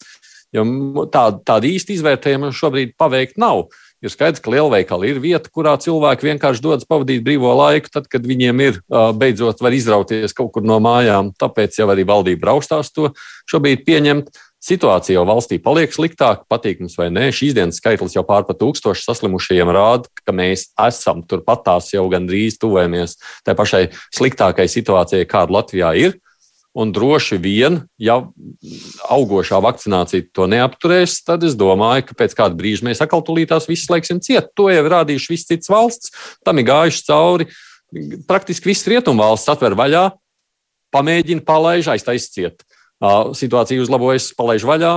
[0.52, 0.66] Jo
[1.14, 3.70] tādu tā īsti izvērtējumu šobrīd paveikt nav.
[4.04, 8.24] Ir skaidrs, ka lielveikali ir vieta, kurā cilvēki vienkārši dodas pavadīt brīvo laiku, tad, kad
[8.24, 8.80] viņiem ir
[9.20, 11.34] beidzot var izrauties kaut kur no mājām.
[11.40, 13.12] Tāpēc jau arī valdība raustās to
[13.52, 14.32] šobrīd pieņemt.
[14.60, 17.30] Situācija jau valstī paliek sliktāka, patīk mums vai nē.
[17.32, 22.04] Šīs dienas skaitlis jau pār pa tūkstošu saslimušajiem rāda, ka mēs esam turpat tās jau
[22.12, 23.16] gandrīz tuvojamies
[23.48, 23.86] tai pašai
[24.18, 26.20] sliktākai situācijai, kāda Latvijā ir.
[26.76, 28.20] Un droši vien, ja
[29.10, 33.90] augošā vakcinācija to neapturēs, tad es domāju, ka pēc kāda brīža mēs atkal tulītās visus
[33.90, 34.52] laiksim ciet.
[34.60, 36.12] To jau ir rādījuši viss cits valsts,
[36.46, 37.48] tam ir gājuši cauri.
[38.28, 40.10] Praktiski viss rietumvalsts atver vaļā,
[40.94, 42.69] pamēģina palaiž aiztaisīt ciet
[43.00, 44.94] situācija uzlabojas, palaiž vaļā,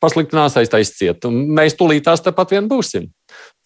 [0.00, 1.26] pasliktinās, aiztaisiet.
[1.28, 3.10] Mēs tūlītās tepat vien būsim.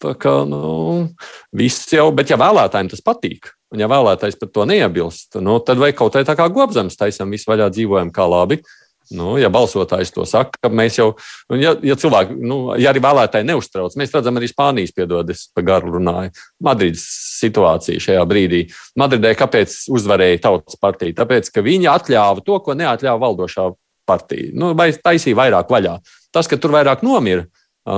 [0.01, 1.07] Tā kā nu,
[1.55, 5.79] viss jau, bet ja vēlētājiem tas patīk, un ja vēlētājs par to neiebilst, nu, tad
[5.79, 8.59] vai kaut kā tā kā gobzems taisam, visu vaļā dzīvojam kā labi.
[9.15, 11.09] Nu, ja balsotājs to saka, ka mēs jau,
[11.59, 15.97] ja, ja cilvēki, nu, ja arī vēlētāji neuztrauc, mēs redzam arī Spānijas, piedodas, pa garu
[15.97, 17.03] runāju, Madrides
[17.41, 18.63] situāciju šajā brīdī.
[18.99, 21.19] Madridē kāpēc uzvarēja tautas partija?
[21.21, 23.67] Tāpēc, ka viņi atļāva to, ko neatļāva valdošā
[24.07, 24.53] partija.
[24.57, 25.97] Nu, vai taisīja vairāk vaļā.
[26.31, 27.45] Tas, ka tur vairāk nomira,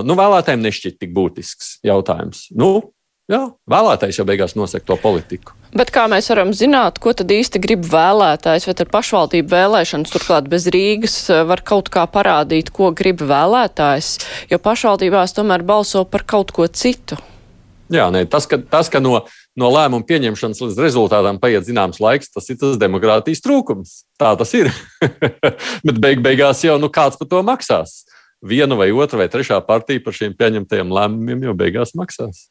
[0.02, 2.48] nu, vēlētājiem nešķiet tik būtisks jautājums.
[2.58, 2.94] Nu,
[3.34, 5.56] jā, vēlētājs jau beigās nosaka to politiku.
[5.74, 10.50] Bet kā mēs varam zināt, ko tad īsti grib vēlētājs, vai ar pašvaldību vēlēšanas turklāt
[10.52, 14.16] bez Rīgas eh, var kaut kā parādīt, ko grib vēlētājs,
[14.54, 17.18] jo pašvaldībās tomēr balso par kaut ko citu.
[17.94, 19.26] Jā, nē, tas, ka, tas, ka no,
[19.60, 24.00] no lēmuma pieņemšanas līdz rezultātam paiet zināms laiks, tas ir tas demokrātijas trūkums.
[24.22, 24.72] Tā tas ir.
[25.86, 28.04] Bet beig beigās jau nu, kāds par to maksās
[28.44, 32.48] viena vai otra vai trešā partija par šiem pieņemtajiem lēmumiem jau beigās maksās.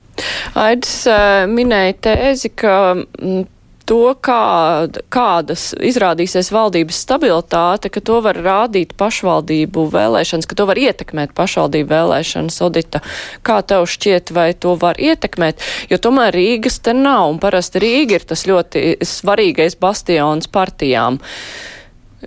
[0.59, 3.45] Aidis eh, minēja tēzi, ka mm,
[3.89, 10.81] to, kā, kādas izrādīsies valdības stabilitāte, ka to var rādīt pašvaldību vēlēšanas, ka to var
[10.81, 13.03] ietekmēt pašvaldību vēlēšanas audita.
[13.47, 15.63] Kā tev šķiet, vai to var ietekmēt?
[15.93, 21.21] Jo tomēr Rīgas te nav, un parasti Rīga ir tas ļoti svarīgais bastions partijām.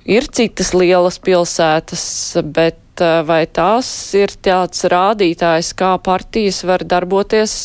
[0.03, 2.03] Ir citas lielas pilsētas,
[2.43, 2.81] bet
[3.27, 7.55] vai tās ir tāds rādītājs, kā partijas var darboties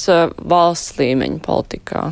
[0.50, 2.04] valsts līmeņa politikā?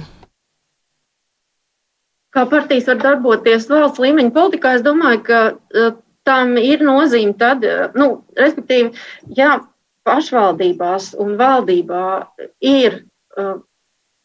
[2.35, 5.97] Kā partijas var darboties valsts līmeņa politikā, es domāju, ka uh,
[6.29, 7.65] tam ir nozīme tad,
[7.97, 8.93] nu, respektīvi,
[9.37, 9.59] ja
[10.09, 12.05] pašvaldībās un valdībā
[12.65, 13.57] ir uh,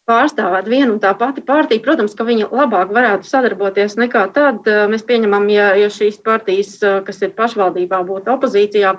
[0.09, 4.67] pārstāvēt vienu un tā pati partija, protams, ka viņi labāk varētu sadarboties nekā tad.
[4.91, 6.75] Mēs pieņemam, ja, ja šīs partijas,
[7.07, 8.97] kas ir pašvaldībā, būtu opozīcijā.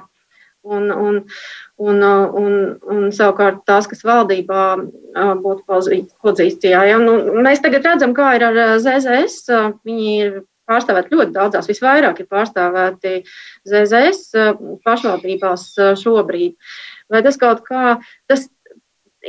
[0.64, 1.18] Un, un,
[1.76, 1.98] un,
[2.40, 2.54] un,
[2.88, 4.62] un savukārt tās, kas valdībā
[5.44, 6.86] būtu pozīcijā.
[6.88, 6.96] Ja?
[7.02, 9.52] Nu, mēs tagad redzam, kā ir ar ZZS.
[9.84, 13.14] Viņi ir pārstāvēti ļoti daudzās, visvairāk ir pārstāvēti
[13.68, 14.32] ZZS
[14.86, 15.68] pašvaldībās
[16.00, 16.56] šobrīd.
[17.12, 17.98] Vai tas kaut kā,
[18.30, 18.48] tas,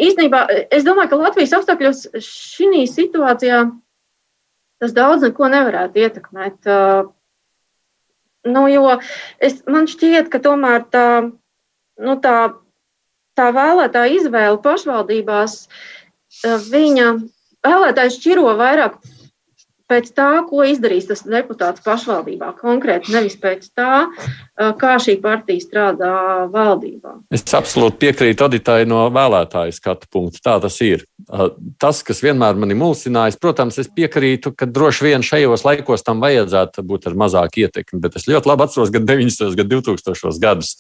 [0.02, 3.66] īstenībā, es domāju, ka Latvijas apstākļos šī situācijā
[4.84, 6.70] tas daudz neko nevarētu ietekmēt.
[8.46, 8.98] Nu, jo
[9.42, 11.08] es, man šķiet, ka tomēr tā,
[11.98, 12.38] nu, tā,
[13.40, 15.58] tā vēlētāja izvēle pašvaldībās,
[16.44, 17.08] viņa
[17.66, 19.00] vēlētājs šķiro vairāk
[19.90, 24.06] pēc tā, ko izdarīs tas deputāts pašvaldībā, konkrēti nevis pēc tā,
[24.82, 26.14] kā šī partija strādā
[26.54, 27.16] valdībā.
[27.34, 30.42] Es absolūti piekrītu Aditai no vēlētāju skatu punkta.
[30.46, 31.06] Tā tas ir.
[31.82, 36.84] Tas, kas vienmēr mani mulsinājis, protams, es piekrītu, ka droši vien šajos laikos tam vajadzētu
[36.86, 39.56] būt ar mazāku ietekmi, bet es ļoti labi atceros gan 90.
[39.58, 40.36] gan 2000.
[40.44, 40.76] gadus.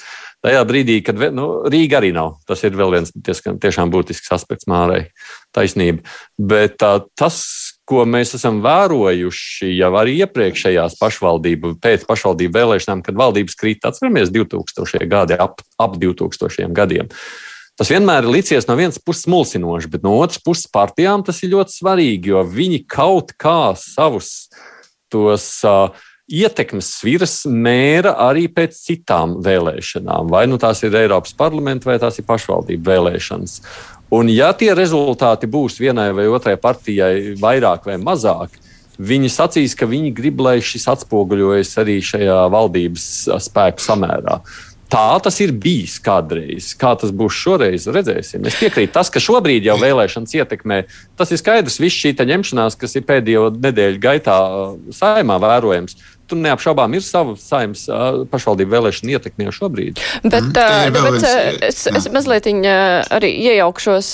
[0.45, 5.07] Tajā brīdī, kad nu, Rīga arī nav, tas ir vēl viens tiešām būtisks aspekts Mārai
[5.55, 6.05] taisnība.
[6.37, 7.39] Bet tā, tas,
[7.85, 14.31] ko mēs esam vērojuši jau arī iepriekšējās pašvaldību, pēc pašvaldību vēlēšanām, kad valdības krīt, atceramies,
[14.33, 15.05] 2000.
[15.09, 17.11] gadi, ap, ap 2000 gadiem.
[17.75, 21.51] Tas vienmēr ir licies no vienas puses mulsinoši, bet no otras puses partijām tas ir
[21.53, 24.47] ļoti svarīgi, jo viņi kaut kā savus
[25.11, 25.91] tos uh,
[26.25, 30.31] ietekmes sviras mēra arī pēc citām vēlēšanām.
[30.33, 33.59] Vai nu tās ir Eiropas parlamenta vai tās ir pašvaldību vēlēšanas.
[34.13, 38.53] Un, ja tie rezultāti būs vienai vai otrai partijai vairāk vai mazāk,
[39.01, 43.09] viņi sacīs, ka viņi grib, lai šis atspoguļojas arī šajā valdības
[43.47, 44.39] spēku samērā.
[44.85, 46.69] Tā tas ir bijis kādreiz.
[46.77, 48.45] Kā tas būs šoreiz, redzēsim.
[48.45, 50.83] Es piekrītu, tas, ka šobrīd jau vēlēšanas ietekmē,
[51.17, 51.79] tas ir skaidrs.
[51.81, 54.37] Viss šī ņemšanās, kas ir pēdējo nedēļu gaitā
[54.93, 55.97] saimā vērojams,
[56.29, 57.85] tur neapšaubām ir sava saimnes
[58.31, 60.01] pašvaldību vēlēšana ietekme jau šobrīd.
[60.23, 60.95] Bet, mm.
[60.95, 61.27] bet
[61.69, 64.11] es, es mazliet arī iejaukšos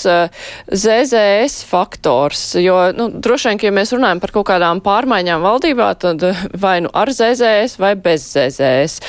[0.72, 6.24] ZZS faktors, jo nu, droši vien, ja mēs runājam par kaut kādām pārmaiņām valdībā, tad
[6.58, 9.00] vai nu ar ZZS vai bez ZZS.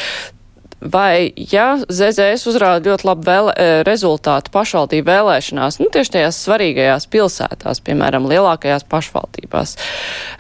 [0.84, 7.08] Vai, ja ZZS uzrāda ļoti labu vēl, e, rezultātu pašvaldību vēlēšanās, nu, tieši tajās svarīgajās
[7.14, 9.78] pilsētās, piemēram, lielākajās pašvaldībās,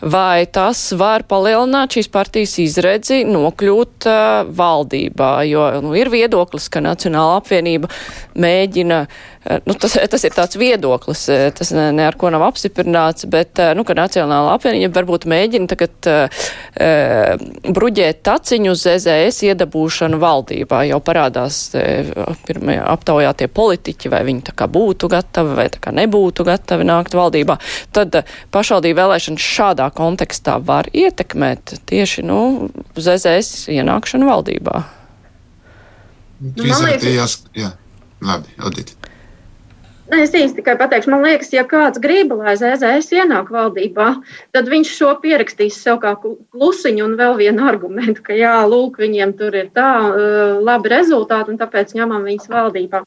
[0.03, 5.32] vai tas var palielināt šīs partijas izredzi nokļūt uh, valdībā?
[5.47, 7.91] Jo nu, ir viedoklis, ka Nacionāla apvienība
[8.36, 9.34] mēģina uh,
[9.65, 11.25] nu, tas, tas ir tāds viedoklis,
[11.58, 15.69] tas ne, ne ar ko nav apstiprināts, bet, eh, nu, ka Nacionāla apvienība varbūt mēģina
[15.71, 16.43] tagad uh,
[17.67, 20.33] bruģēt taciņu uz ZZS iedabūšanu valdībā.
[20.88, 21.60] Jau parādās
[22.48, 26.88] pirmajā aptaujā tie politiķi, vai viņi tā kā būtu gatavi, vai tā kā nebūtu gatavi
[26.89, 27.60] nākt valdībā.
[27.96, 34.84] Tad pašvaldību vēlēšanas šādā kontekstā var ietekmēt tieši, nu, ZZS ienākšanu valdībā.
[36.43, 37.72] Nu, man liekas, jā,
[38.24, 39.12] labi, Odita.
[40.11, 44.07] Es īsti tikai pateikšu, man liekas, ja kāds grib, lai ZZS ienāk valdībā,
[44.51, 49.31] tad viņš šo pierakstīs sev kā klusiņu un vēl vienu argumentu, ka jā, lūk, viņiem
[49.39, 49.87] tur ir tā
[50.59, 53.03] labi rezultāti un tāpēc ņemam viņus valdībā.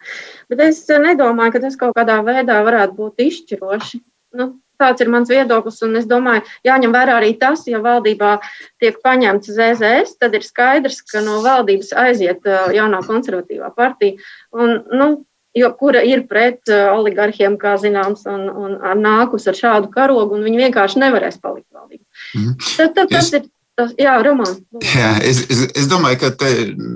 [0.48, 4.00] Bet es nedomāju, ka tas kaut kādā veidā varētu būt izšķiroši.
[4.40, 8.38] Nu, tāds ir mans viedoklis, un es domāju, jāņem vērā arī tas, ja valdībā
[8.80, 14.16] tiek paņemts ZZS, tad ir skaidrs, ka no valdības aiziet jaunā konservatīvā partija.
[14.56, 15.14] Un, nu,
[15.57, 20.37] jo, kura ir pret uh, oligarhiem, kā zināms, un, un ar nākus ar šādu karogu,
[20.37, 22.05] un viņi vienkārši nevarēs palikt valdībā.
[22.37, 22.57] Mm.
[22.77, 24.55] Tad, tad, tas ir Tas, jā, Roman.
[24.81, 26.49] Jā, es, es, es domāju, ka te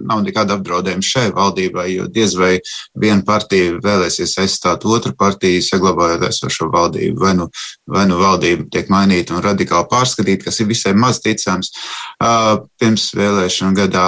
[0.08, 2.54] nav nekāda apdraudējuma šai valdībai, jo diez vai
[2.96, 7.20] viena partija vēlēsies aizstāt otru partiju, saglabājot esošo valdību.
[7.20, 7.50] Vai nu,
[7.84, 13.10] vai nu valdība tiek mainīta un radikāli pārskatīta, kas ir visai maz ticams uh, pirms
[13.12, 14.06] vēlēšanu gadā,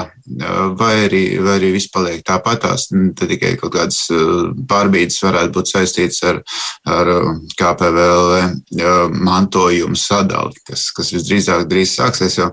[0.78, 2.88] vai, arī, vai arī viss paliek tāpatās.
[2.90, 6.40] Tad tikai kaut kādas uh, pārbīdes varētu būt saistītas ar,
[6.88, 7.12] ar
[7.58, 12.40] KPVL mantojumu sadali, kas, kas visdrīzāk drīz sāksies.
[12.42, 12.52] Jo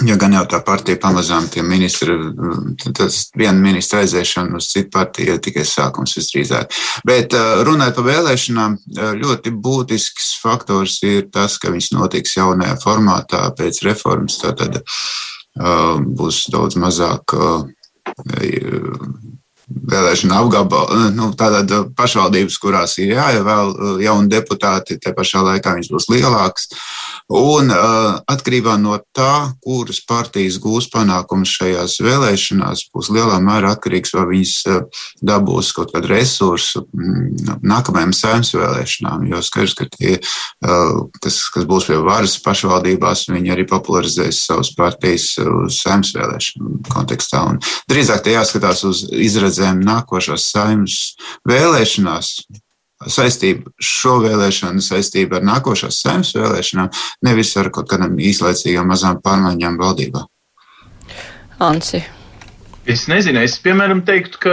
[0.00, 2.14] Jo gan jau tā partija pamazām tie ministri,
[2.96, 6.72] tas viena ministra aiziešana uz citu partiju ir tikai sākums visdrīzāk.
[7.06, 8.78] Bet runājot par vēlēšanām,
[9.20, 14.40] ļoti būtisks faktors ir tas, ka viņas notiks jaunajā formātā pēc reformas.
[14.42, 14.80] Tātad
[15.58, 17.34] būs daudz mazāk
[19.92, 26.08] vēlēšana apgabala, nu, tātad pašvaldības, kurās ir jāievēl jauni deputāti, te pašā laikā viņš būs
[26.12, 26.68] lielāks.
[27.32, 34.12] Un uh, atkarībā no tā, kuras partijas gūs panākumus šajās vēlēšanās, būs lielā mērā atkarīgs,
[34.16, 39.24] vai viņas uh, dabūs kaut kādu resursu mm, nākamajām saimnes vēlēšanām.
[39.30, 44.72] Jo skaidrs, ka tie, uh, kas, kas būs pie varas pašvaldībās, viņi arī popularizēs savas
[44.76, 47.46] partijas uz saimnes vēlēšanu kontekstā.
[47.54, 49.06] Un drīzāk te jāskatās uz
[49.62, 51.16] izredzēm nākošās saimnes
[51.48, 52.30] vēlēšanās,
[53.06, 56.90] saistība šo vēlēšanu, saistība ar nākošās saimnes vēlēšanām,
[57.22, 60.26] nevis ar kaut kādām īslaicīgām mazām pārmaiņām valdībā.
[61.62, 62.02] Ansi.
[62.82, 64.52] Es nezinu, es piemēram teiktu, ka,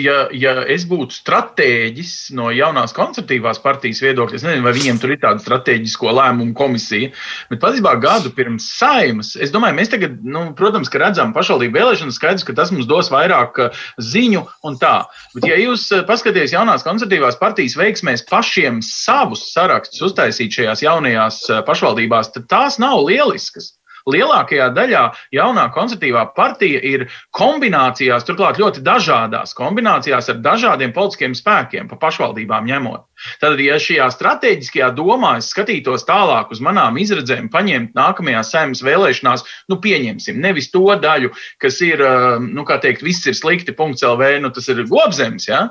[0.00, 5.12] ja, ja es būtu stratēģis no jaunās konservatīvās partijas viedokļa, es nezinu, vai viņiem tur
[5.12, 7.12] ir tāda strateģisko lēmumu komisija,
[7.50, 12.16] bet patiesībā gadu pirms saimas, es domāju, mēs tagad, nu, protams, ka redzam pašvaldību vēlēšanas,
[12.16, 14.96] skaidrs, ka tas mums dos vairāk uh, ziņu un tā.
[15.36, 21.44] Bet, ja jūs uh, paskaties jaunās konservatīvās partijas veiksmēs pašiem savus sarakstus uztaisīt šajās jaunajās
[21.52, 23.75] uh, pašvaldībās, tad tās nav lieliskas
[24.10, 25.02] lielākajā daļā
[25.34, 32.68] jaunā konservatīvā partija ir kombinācijās, turklāt ļoti dažādās kombinācijās ar dažādiem politiskiem spēkiem, pa pašvaldībām
[32.70, 33.06] ņemot.
[33.42, 39.46] Tad, ja šajā strateģiskajā domā es skatītos tālāk uz manām izredzēm, paņemt nākamajās saimnes vēlēšanās,
[39.72, 42.04] nu, pieņemsim, nevis to daļu, kas ir,
[42.46, 45.66] nu, kā teikt, viss ir slikti, punkts LV, nu, tas ir gobzems, ja?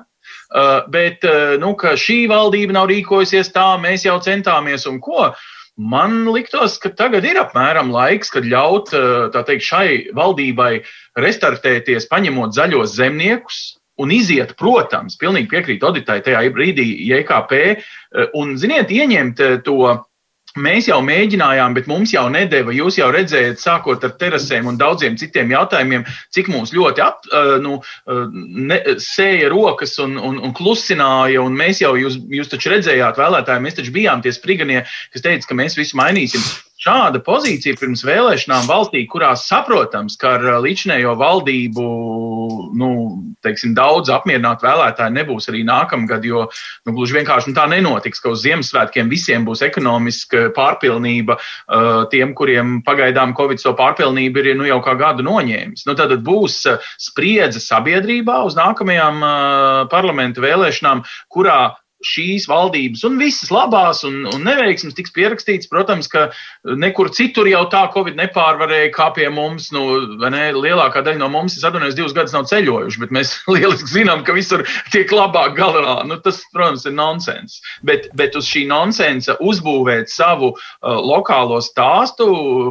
[0.92, 1.26] Bet,
[1.62, 5.30] nu, ka šī valdība nav rīkojusies tā, mēs jau centāmies un ko.
[5.30, 10.86] Uh, Man liktos, ka tagad ir apmēram laiks, kad ļaut eh, teikt, šai valdībai
[11.20, 13.58] restartēties, paņemot zaļos zemniekus,
[14.00, 19.98] un iziet, protams, pilnīgi piekrīt auditai tajā brīdī, JKP, eh, un, ziniet, ieņemt eh, to
[20.56, 22.72] Mēs jau mēģinājām, bet mums jau nedēva.
[22.72, 27.28] Jūs jau redzējāt, sākot ar terasēm un daudziem citiem jautājumiem, cik mums ļoti ap,
[27.64, 27.82] nu,
[28.72, 31.44] ne, sēja rokas un, un, un klusināja.
[31.44, 35.52] Un mēs jau, jūs, jūs taču redzējāt, vēlētāji, mēs taču bijām tie spriganie, kas teica,
[35.52, 36.48] ka mēs visu mainīsim.
[36.76, 41.86] Šāda pozīcija pirms vēlēšanām valstī, kurā saprotams, ka ar līdzinējo valdību
[42.76, 42.90] nu,
[43.46, 48.34] teiksim, daudz apmierinātu vēlētāju nebūs arī nākamgad, jo nu, gluži vienkārši nu, tā nenotiks, ka
[48.34, 51.40] uz Ziemassvētkiem visiem būs ekonomiska pārpilnība.
[52.12, 55.88] Tiem, kuriem pagaidām Covid so pārpilnība ir nu, jau kā gadu noņēmis.
[55.88, 56.60] Nu, tad būs
[57.00, 59.24] spriedze sabiedrībā uz nākamajām
[59.96, 61.60] parlamentu vēlēšanām, kurā
[62.06, 65.70] šīs valdības un visas labās un, un neveiksmes tiks pierakstīts.
[65.72, 66.28] Protams, ka
[66.64, 69.72] nekur citur jau tā Covid nepārvarēja kā pie mums.
[69.76, 69.86] Nu,
[70.22, 74.24] ne, lielākā daļa no mums, es atvainojos, divus gadus nav ceļojuši, bet mēs lieliski zinām,
[74.28, 75.98] ka visur tiek labāk galā.
[76.08, 77.60] Nu, tas, protams, ir nonsens.
[77.86, 82.28] Bet, bet uz šī nonsensa uzbūvēt savu uh, lokālo stāstu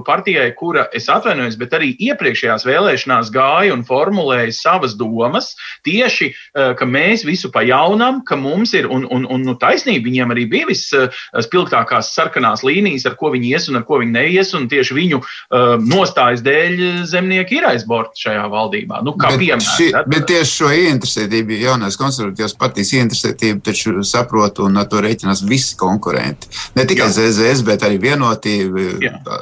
[0.07, 5.53] partijai, kura, es atvainojos, bet arī iepriekšējās vēlēšanās gāja un formulēja savas domas,
[5.87, 8.89] tieši, uh, ka mēs visu pa jaunam, ka mums ir.
[8.95, 13.53] Un, un, un, un nu, taisnība viņiem arī bija visspilgtākās sarkanās līnijas, ar ko viņi
[13.55, 14.53] ies un ar ko viņi neies.
[14.55, 19.01] Un tieši viņu uh, nostājas dēļ zemnieki ir aizborti šajā valdībā.
[19.07, 24.89] Nu, kā ši, bet tieši šo ieinteresētību, jaunais konservatīvas partijas ieinteresētību, taču saprot un ar
[24.91, 26.51] to reiķinās visi konkurenti.
[26.79, 27.17] Ne tikai Jā.
[27.19, 28.89] ZZS, bet arī vienotība,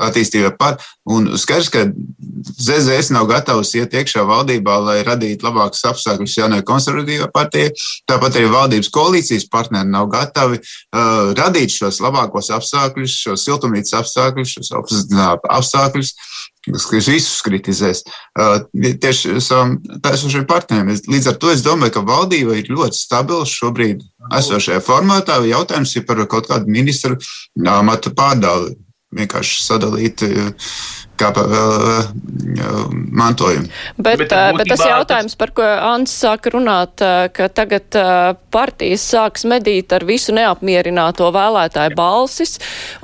[0.09, 0.83] attīstība pat.
[1.13, 1.87] Un skaidrs, ka
[2.63, 7.73] ZZS nav gatavs iet iekšā valdībā, lai radītu labākus apstākļus jaunai konservatīvai partijai.
[8.09, 14.57] Tāpat arī valdības koalīcijas partneri nav gatavi uh, radīt šos labākos apstākļus, šos siltumnīcas apstākļus,
[14.59, 14.73] šos
[15.49, 16.13] apstākļus,
[16.69, 20.93] kas visus kritizēs uh, tieši savam taisušiem partneriem.
[21.11, 24.05] Līdz ar to es domāju, ka valdība ir ļoti stabila šobrīd
[24.39, 25.41] esošajā formātā.
[25.47, 27.19] Jautājums ir par kaut kādu ministru
[27.67, 28.77] amatu pārdali
[29.13, 30.23] vienkārši sadalīt
[31.23, 32.13] kā pa, uh,
[33.13, 33.67] mantojumu.
[33.97, 37.03] Bet, bet, bet tas jautājums, par ko Ants sāka runāt,
[37.35, 37.97] ka tagad
[38.53, 42.59] partijas sāks medīt ar visu neapmierināto vēlētāju balsis,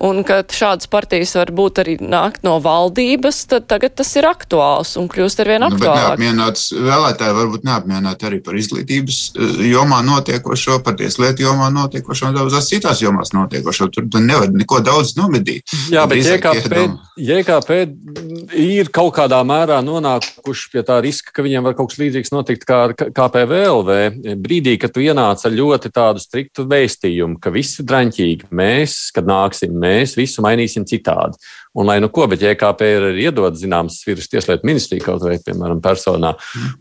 [0.05, 4.97] un ka šādas partijas var būt arī nākt no valdības, tad tagad tas ir aktuāls
[5.01, 6.19] un kļūst arvien nu, aktuālāk.
[6.19, 9.21] Neapmierināts vēlētāji varbūt neapmierināti arī par izglītības
[9.69, 13.91] jomā notiekošo, par tieslietu jomā notiekošo un daudzās citās jomās notiekošo.
[13.95, 15.65] Tur nevar neko daudz nomedīt.
[15.93, 16.85] Jā, bet JKP,
[17.17, 17.79] JKP
[18.57, 22.67] ir kaut kādā mērā nonākuši pie tā riska, ka viņiem var kaut kas līdzīgs notikt
[22.69, 23.97] kā ar KPVLV.
[24.41, 29.29] Brīdī, kad tu ienāc ar ļoti tādu striktu vēstījumu, ka viss ir draņķīgi, mēs, kad
[29.29, 31.41] nāksim, mēs visu mainīsim citādi.
[31.79, 35.37] Un lai nu ko, bet JKP ir arī iedod zināmas sviras tieslietu ministrija kaut vai,
[35.45, 36.33] piemēram, personā.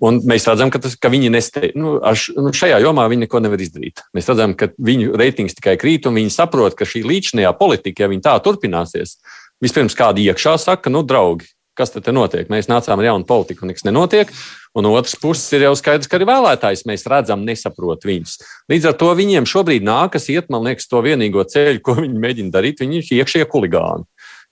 [0.02, 3.44] Un mēs redzam, ka, tas, ka viņi nestei, nu, š, nu, šajā jomā viņi neko
[3.44, 4.02] nevar izdarīt.
[4.18, 8.12] Mēs redzam, ka viņu reitings tikai krīt un viņi saprot, ka šī līdzinājā politika, ja
[8.14, 9.20] viņi tā turpināsies,
[9.64, 11.48] Vispirms kādi iekšā saka, nu, draugi,
[11.78, 12.50] kas te notiek?
[12.52, 14.32] Mēs nācām ar jaunu politiku, un nekas nenotiek.
[14.78, 18.36] Un otrs puses ir jau skaidrs, ka arī vēlētājs mēs redzam, nesaprot viņus.
[18.70, 22.54] Līdz ar to viņiem šobrīd nākas iet, man liekas, to vienīgo ceļu, ko viņi mēģina
[22.54, 22.84] darīt.
[22.84, 24.06] Viņi ir iekšējie huligāni.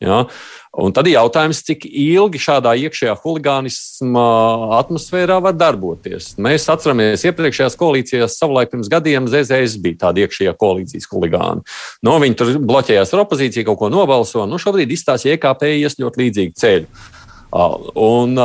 [0.04, 0.26] Ja?
[0.76, 4.26] Un tad ir jautājums, cik ilgi šādā iekšējā huligānisma
[4.82, 6.34] atmosfērā var darboties.
[6.42, 11.64] Mēs atceramies, iepriekšējās koalīcijās savulaik pirms gadiem ZZS bija tāda iekšējā koalīcijas huligāna.
[12.04, 14.44] No, viņi tur bloķējās ar opozīciju, kaut ko nobalso.
[14.50, 16.92] Nu, šobrīd izstāsta IKP ies ļoti līdzīgu ceļu.
[17.56, 18.36] Un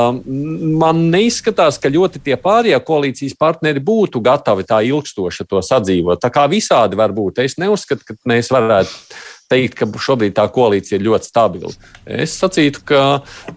[0.79, 6.23] man neizskatās, ka ļoti tie pārējie koalīcijas partneri būtu gatavi tā ilgstoši to sadzīvot.
[6.23, 7.43] Tā kā visādi var būt.
[7.43, 9.19] Es neuzskatu, ka mēs varētu
[9.51, 11.73] teikt, ka šobrīd tā koalīcija ir ļoti stabila.
[12.07, 13.01] Es sacītu, ka,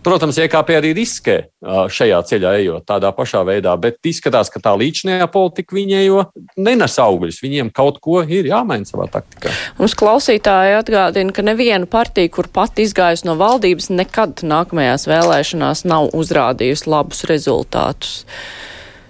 [0.06, 5.28] protams, IKP arī riskē šajā ceļā ejot tādā pašā veidā, bet izskatās, ka tā līdzinājā
[5.32, 6.26] politika viņējo
[6.66, 7.40] nenes augļus.
[7.44, 9.54] Viņiem kaut ko ir jāmaina savā taktikā.
[9.80, 16.12] Mums klausītāji atgādina, ka neviena partija, kur pat izgājusi no valdības, nekad nākamajās vēlēšanās nav
[16.18, 18.24] uzrādījusi labus rezultātus.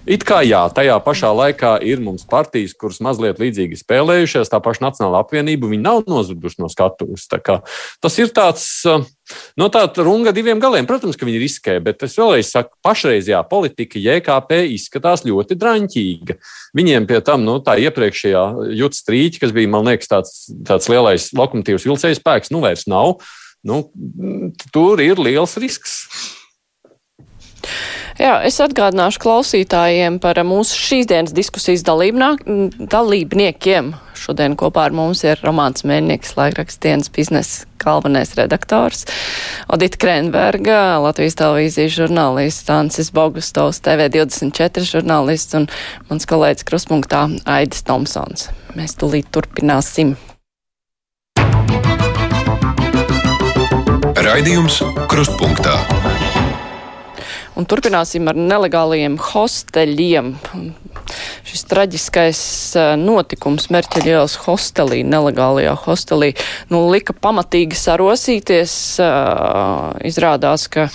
[0.04, 4.82] It kā jā, tajā pašā laikā ir mums partijas, kuras mazliet līdzīgi spēlējušās, tā paša
[4.84, 7.24] Nacionāla apvienība, viņi nav nozuduši no skatuves.
[7.24, 8.66] Tas ir tāds,
[9.56, 10.84] no tāda runga diviem galiem.
[10.84, 16.36] Protams, ka viņi riskē, bet es vēlreiz saku, pašreizējā politika JKP izskatās ļoti draņķīga.
[16.76, 18.44] Viņiem pie tam, nu, tā iepriekšējā
[18.76, 20.36] jūtas strīķa, kas bija, man liekas, tāds,
[20.68, 23.22] tāds lielais lokomotīvs vilcējas spēks, nu vairs nav.
[23.64, 23.86] Nu,
[24.68, 26.02] tur ir liels risks.
[28.14, 33.88] Jā, es atgādināšu klausītājiem par mūsu šīs dienas diskusijas dalībniekiem.
[34.14, 39.04] Šodien kopā ar mums ir Romāns Mēņnieks, laikraksts dienas biznesa galvenais redaktors,
[39.68, 45.68] Odita Krenberga, Latvijas televīzijas žurnālists, Ansis Bogustovs, TV24 žurnālists un
[46.08, 48.48] mans kolēģis Kruspunktā Aidis Tomsons.
[48.78, 50.14] Mēs tūlīt turpināsim.
[54.24, 55.76] Raidījums Krustpunktā.
[57.54, 60.32] Un turpināsim ar nelegāliem hosteļiem.
[61.46, 62.40] Šis traģiskais
[62.98, 66.32] notikums Merķeļielas hostelī, nelegālajā hostelī,
[66.72, 68.74] nu, lika pamatīgi sarosīties.
[70.10, 70.88] Izrādās, ka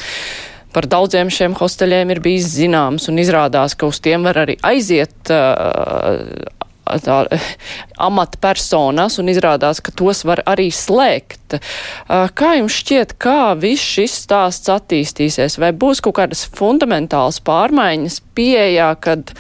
[0.76, 5.32] par daudziem šiem hosteļiem ir bijis zināms un izrādās, ka uz tiem var arī aiziet
[7.06, 7.20] tā,
[8.10, 11.60] amatpersonas un izrādās, ka tos var arī slēgt.
[12.10, 15.60] Kā jums šķiet, kā viss šis stāsts attīstīsies?
[15.62, 19.34] Vai būs kaut kādas fundamentālas pārmaiņas pieejā, kad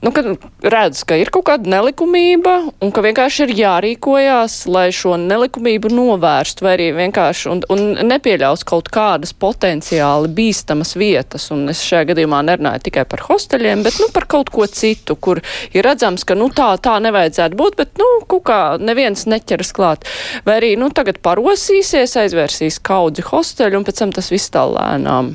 [0.00, 0.26] nu, kad
[0.62, 6.64] redz, ka ir kaut kāda nelikumība un ka vienkārši ir jārīkojās, lai šo nelikumību novērstu
[6.64, 11.50] vai arī vienkārši un, un nepieļaus kaut kādas potenciāli bīstamas vietas.
[11.54, 15.42] Un es šajā gadījumā nerunāju tikai par hosteļiem, bet nu, par kaut ko citu, kur
[15.74, 20.08] ir redzams, ka nu, tā, tā nevajadzētu būt, bet nu, kaut kā neviens neķeras klāt.
[20.48, 25.34] Vai arī nu, tagad parosīsies, aizvērsīs kaudzi hosteļu un pēc tam tas viss tā lēnām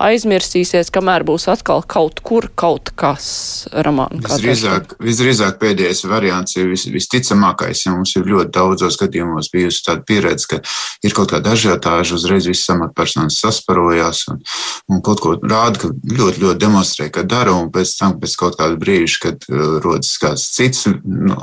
[0.00, 3.26] aizmirsīsies, kamēr būs atkal kaut kur kaut kas
[3.86, 4.20] romāna.
[4.24, 10.04] Visdrīzāk, visdrīzāk pēdējais variants ir vis, visticamākais, ja mums ir ļoti daudzos gadījumos bijusi tāda
[10.06, 10.60] pieredze, ka
[11.06, 14.42] ir kaut kāda ažiotāža, uzreiz viss amatpersonas sasparojās un,
[14.90, 18.58] un kaut ko rāda, ka ļoti, ļoti demonstrē, ka dara, un pēc tam, pēc kaut
[18.60, 21.38] kāda brīža, kad uh, rodas kāds cits no,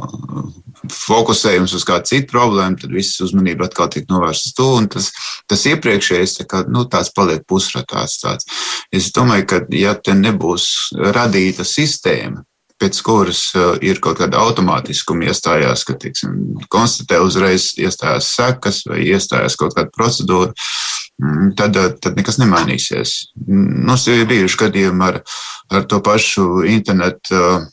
[0.90, 5.10] fokusējums uz kādu citu problēmu, tad viss uzmanība atkal tiek novērsta uz to, tas,
[5.50, 8.20] tas iepriekšējais tā kā, nu, tāds paliek pusratāts.
[8.22, 8.48] Tāds.
[8.94, 12.44] Es domāju, ka ja te nebūs radīta sistēma,
[12.82, 16.38] pēc kuras uh, ir kaut kāda automātiskuma iestājās, ka, teiksim,
[16.74, 20.50] konstatē uzreiz iestājās sekas vai iestājās kaut kāda procedūra,
[21.22, 23.14] mm, tad, uh, tad nekas nemainīsies.
[23.46, 25.22] Mums ir bijuši gadījumi ar,
[25.70, 27.70] ar to pašu internetu uh,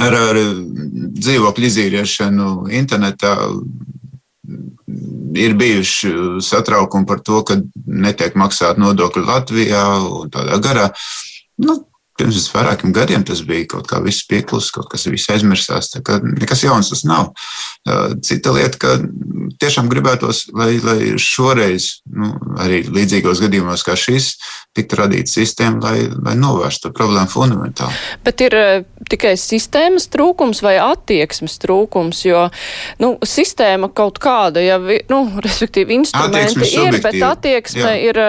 [0.00, 0.40] ar, ar
[1.18, 3.34] dzīvokļu izīriešanu internetā
[5.34, 6.12] ir bijuši
[6.44, 9.84] satraukumi par to, ka netiek maksāt nodokļi Latvijā
[10.20, 10.90] un tādā garā.
[11.62, 11.80] Nu,
[12.18, 15.90] pirms vairākiem gadiem tas bija kaut kā viss pieklusis, kaut kas viss aizmirsās.
[16.38, 17.32] Nekas jauns tas nav.
[18.24, 18.96] Cita lieta, ka
[19.60, 24.34] tiešām gribētos, lai, lai šoreiz, nu, arī līdzīgos gadījumos kā šis,
[24.74, 27.94] tiktu radīta sistēma, lai, lai novērstu problēmu fundamentāli.
[28.26, 28.56] Bet ir
[29.10, 32.46] tikai sistēmas trūkums vai attieksmes trūkums, jo
[33.02, 34.78] nu, sistēma kaut kāda, ja,
[35.10, 37.94] nu, respektīvi, instrumenti ir, bet attieksme Jā.
[38.10, 38.20] ir,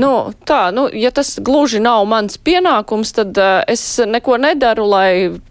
[0.00, 0.12] nu,
[0.48, 5.10] tā, nu, ja tas gluži nav mans pienākums, tad uh, es neko nedaru, lai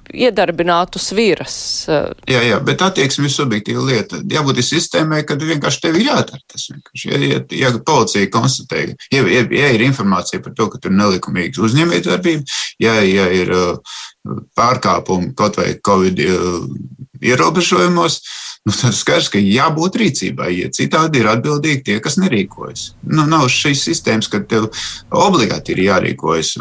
[0.09, 1.55] iedarbinātu sviras.
[1.87, 4.21] Jā, jā, bet attieksme ir subjektīva lieta.
[4.33, 6.65] Jābūt sistēmai, kad vienkārši tev ir jādara tas.
[7.03, 10.99] Ja, ja, ja policija konstatē, ja, ja, ja ir informācija par to, ka tur ir
[11.03, 13.99] nelikumīga uzņēmējdarbība, ja, ja ir uh,
[14.57, 16.19] pārkāpumi kaut vai Covid
[17.19, 18.19] ierobežojumos,
[18.67, 22.85] nu, tad skaidrs, ka jābūt rīcībai, ja citādi ir atbildīgi tie, kas nerīkojas.
[23.07, 24.67] Nu, nav šīs sistēmas, ka tev
[25.15, 26.55] obligāti ir jārīkojas.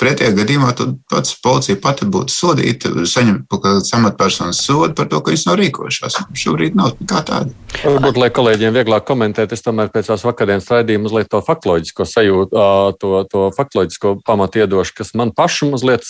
[0.00, 0.72] Pretējā gadījumā
[1.12, 6.18] pats policija pati būtu sodīta, saņemt kādas amatpersonas sodu par to, ka viņas nav rīkojušās.
[6.42, 7.54] Šobrīd nav kā tāda.
[7.84, 12.66] Varbūt, lai kolēģiem vieglāk komentēt, es tomēr pēc tās vakardienas raidījuma mazliet to faktoloģisko sajūtu,
[13.00, 16.04] to, to faktoloģisko pamatu iedošu, kas man pašu mazliet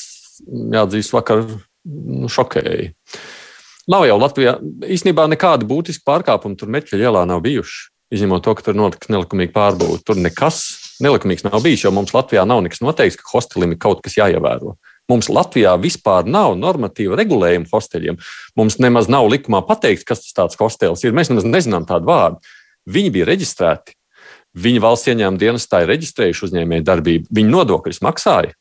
[0.75, 2.93] jāatzīst vakar nu, šokēja.
[3.91, 4.55] Nav jau Latvijā
[4.89, 7.91] īstenībā nekāda būtiska pārkāpuma tur Meķa ielā nav bijuši.
[8.14, 10.01] Izņemot to, ka tur notiks nelikumīga pārbauda.
[10.07, 10.62] Tur nekas
[11.03, 14.76] nelikumīgs nav bijis, jo mums Latvijā nav nekas noteikts, ka hostelim ir kaut kas jāievēro.
[15.11, 18.20] Mums Latvijā vispār nav normatīva regulējuma hosteļiem.
[18.57, 21.12] Mums nemaz nav likumā pateikts, kas tas tāds hostels ir.
[21.16, 22.41] Mēs nemaz nezinām tādu vārdu.
[22.89, 23.97] Viņi bija reģistrēti.
[24.55, 27.28] Viņi valsts ieņēmuma dienestā ir reģistrējuši uzņēmēju darbību.
[27.35, 28.55] Viņi nodokļus maksāja.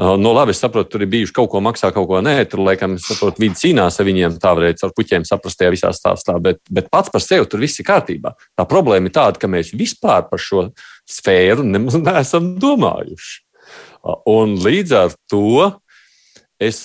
[0.00, 2.32] Uh, nu, labi, es saprotu, tur ir bijuši kaut ko maksā, kaut ko nē.
[2.48, 6.38] Tur, laikam, saprotu, vidi cīnās ar viņiem, tā varēja ar puķiem saprast tajā visā stāstā.
[6.40, 8.32] Bet, bet pats par sevi tur viss ir kārtībā.
[8.56, 10.70] Tā problēma ir tāda, ka mēs vispār par šo
[11.04, 13.36] sfēru nemaz neesam domājuši.
[14.32, 15.68] Un līdz ar to
[16.56, 16.80] es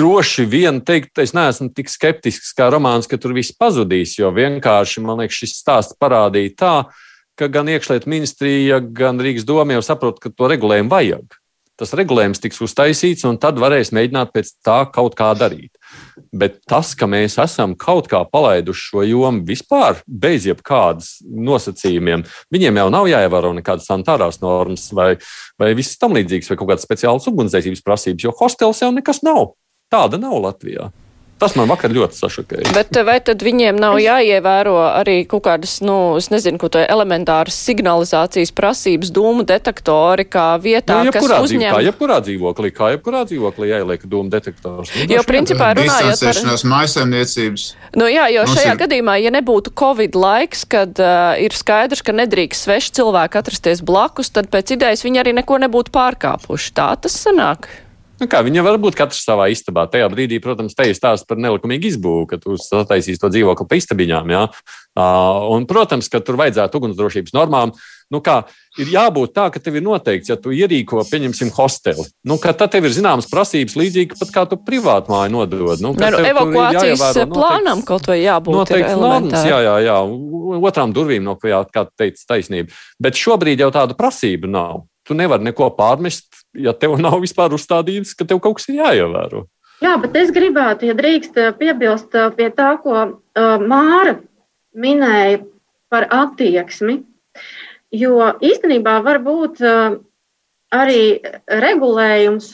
[0.00, 5.04] droši vien teiktu, es neesmu tik skeptisks kā romāns, ka tur viss pazudīs, jo vienkārši
[5.04, 6.76] man liekas, šis stāsts parādīja tā,
[7.36, 11.42] ka gan iekšlietu ministrija, gan Rīgas doma jau saprot, ka to regulējumu vajag
[11.78, 15.72] tas regulējums tiks uztaisīts, un tad varēs mēģināt pēc tā kaut kā darīt.
[16.36, 22.82] Bet tas, ka mēs esam kaut kā palaiduši šo jomu vispār bez jebkādas nosacījumiem, viņiem
[22.82, 25.14] jau nav jāievēro nekādas sanitārās normas vai,
[25.60, 29.54] vai viss tam līdzīgs, vai kaut kādas speciālas ugunsdzēsības prasības, jo hostels jau nekas nav.
[29.92, 30.90] Tāda nav Latvijā.
[31.36, 32.70] Tas man vakar ļoti sašokēja.
[32.72, 37.58] Bet vai tad viņiem nav jāievēro arī kaut kādas, nu, es nezinu, ko to elementāras
[37.66, 41.68] signalizācijas prasības, dūmu detektori, kā vietā, nu, kas uzņem?
[41.76, 44.94] Kā jebkurā dzīvoklī, kā jebkurā dzīvoklī jāieliek dūmu detektors.
[44.96, 46.42] Nu, jo, principā, runājot par...
[46.72, 47.68] mājasemniecības.
[48.00, 48.82] Nu, jā, jo šajā ir...
[48.86, 54.32] gadījumā, ja nebūtu Covid laiks, kad uh, ir skaidrs, ka nedrīkst sveši cilvēki atrasties blakus,
[54.32, 56.72] tad pēc idejas viņi arī neko nebūtu pārkāpuši.
[56.80, 57.68] Tā tas sanāk.
[58.16, 59.84] Nu kā, viņa var būt katrs savā istabā.
[59.92, 63.76] Tajā brīdī, protams, te ir stāsts par nelikumīgu izbūvi, ka tu sataisīsi to dzīvokli pa
[63.76, 64.32] istabiņām.
[64.32, 64.46] Ja?
[64.96, 67.74] Uh, un, protams, ka tur vajadzētu ugunsdrošības normām.
[68.08, 68.38] Nu kā,
[68.78, 72.06] ir jābūt tā, ka tev ir noteikts, ja tu ierīko, pieņemsim, hosteli.
[72.24, 75.82] Nu, tad tev ir zināmas prasības, līdzīgi pat kā tu privātu māju nodod.
[75.82, 78.60] Nu, nu, evakuācijas plānam kaut vai jābūt.
[78.62, 80.00] Noteikti normas, jā, jā, jā.
[80.56, 82.70] Otrām durvīm, no kā, teica, taisnība.
[83.02, 88.16] Bet šobrīd jau tāda prasība nav tu nevari neko pārmest, ja tev nav vispār uzstādīts,
[88.18, 89.46] ka tev kaut kas ir jāievēro.
[89.84, 94.16] Jā, bet es gribētu, ja drīkst eh, piebilst eh, pie tā, ko uh, Māra
[94.72, 95.42] minēja
[95.92, 97.02] par attieksmi.
[97.94, 99.60] Jo īstenībā var būt
[100.74, 101.02] arī
[101.46, 102.48] regulējums,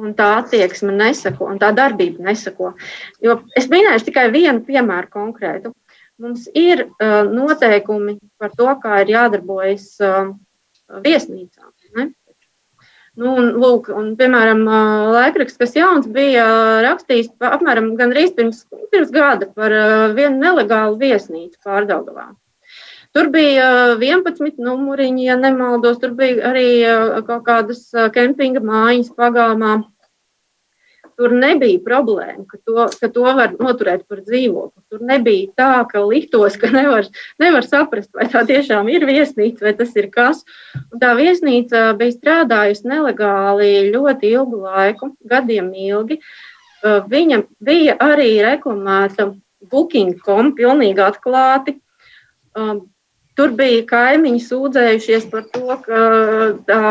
[0.00, 2.72] un tā attieksme nesako, un tā darbība nesako.
[3.22, 5.74] Jo es minēšu tikai vienu piemēru konkrētu.
[6.18, 9.92] Mums ir noteikumi par to, kā ir jādarbojas
[11.04, 11.68] viesnīcām.
[13.18, 14.60] Nu, un, lūk, un, piemēram,
[15.10, 16.44] laikraksts, kas jauns, bija
[16.84, 18.60] rakstījis apmēram gandrīz pirms,
[18.92, 19.74] pirms gada par
[20.14, 22.28] vienu nelegālu viesnīcu pārdaugavā.
[23.16, 26.68] Tur bija 11 numuriņi, ja nemaldos, tur bija arī
[27.26, 29.80] kaut kādas kempinga mājas pagalmā.
[31.18, 34.84] Tur nebija problēma, ka to, ka to var noturēt par dzīvokli.
[34.92, 37.08] Tur nebija tā, ka liktos, ka nevar,
[37.42, 40.44] nevar saprast, vai tā tiešām ir viesnīca vai tas ir kas.
[40.92, 46.20] Un tā viesnīca bija strādājusi nelegāli ļoti ilgu laiku, gadiem ilgi.
[46.78, 49.32] Uh, viņa bija arī reklamēta
[49.72, 51.80] Booking.com, pilnīgi atklāti.
[52.54, 52.84] Um,
[53.38, 56.02] tur bija kaimiņi sūdzējušies par to, ka
[56.68, 56.82] tā,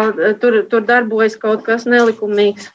[0.42, 2.74] tur, tur darbojas kaut kas nelikumīgs.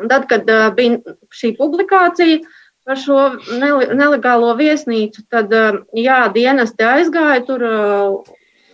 [0.00, 2.40] Un tad, kad bija šī publikācija
[2.86, 3.18] par šo
[3.52, 5.52] nelegālo viesnīcu, tad
[5.94, 7.64] jā, dienesti aizgāja tur,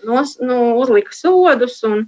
[0.08, 2.06] nos, nu, uzlika sodus un,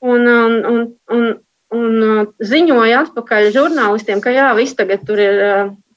[0.00, 0.86] un, un, un,
[1.16, 1.26] un,
[1.74, 5.42] un ziņoja atpakaļ žurnālistiem, ka jā, viss tagad tur ir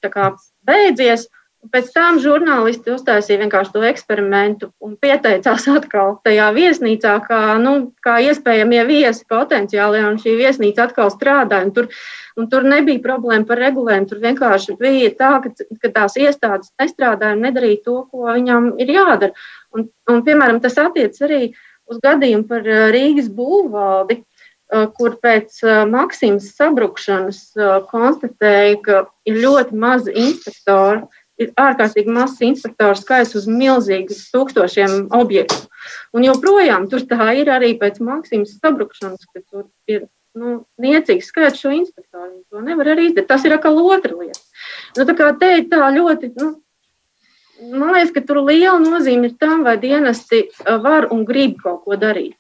[0.10, 0.34] kā,
[0.68, 1.30] beidzies.
[1.70, 8.16] Pēc tam žurnālisti uztaisīja vienkārši to eksperimentu un pieteicās atkal tajā viesnīcā, kā, nu, kā
[8.26, 10.02] iespējamie viesi potenciāli.
[10.24, 11.68] Šī viesnīca atkal strādāja.
[11.68, 11.92] Un tur,
[12.42, 14.10] un tur nebija problēma par regulējumu.
[14.10, 15.54] Tur vienkārši bija tā, ka,
[15.84, 19.38] ka tās iestādes nestrādāja un nedarīja to, ko viņām ir jādara.
[19.78, 21.44] Un, un, piemēram, tas attiec arī
[21.86, 27.46] uz gadījumu par uh, Rīgas būvvaldi uh, kur pēc uh, Maksimas sabrukšanas
[27.94, 31.06] konstatēja, ka ir ļoti mazi inspektori,
[31.44, 35.68] ir ārkārtīgi mazs inspektoru skaits uz milzīgu tūkstošiem objektu.
[36.16, 41.62] Un joprojām tur tā ir arī pēc Maksimas sabrukšanas, ka tur ir nu, niecīgs skaits
[41.62, 42.42] šo inspektoru.
[42.52, 43.30] To nevar arī izdarīt.
[43.30, 44.42] Tas ir atkal otra lieta.
[44.98, 46.52] Nu, tā kā teikt tā ļoti, nu,
[47.72, 50.46] man liekas, ka tur liela nozīme ir tam, vai dienesti
[50.84, 52.36] var un grib kaut ko darīt.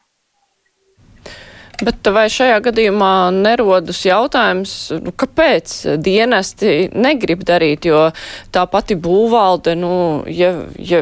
[1.81, 5.73] Bet vai šajā gadījumā nerodas jautājums, nu, kāpēc
[6.03, 8.09] dienesti negrib darīt, jo
[8.53, 9.93] tā pati būvvalde, nu,
[10.29, 11.01] ja, ja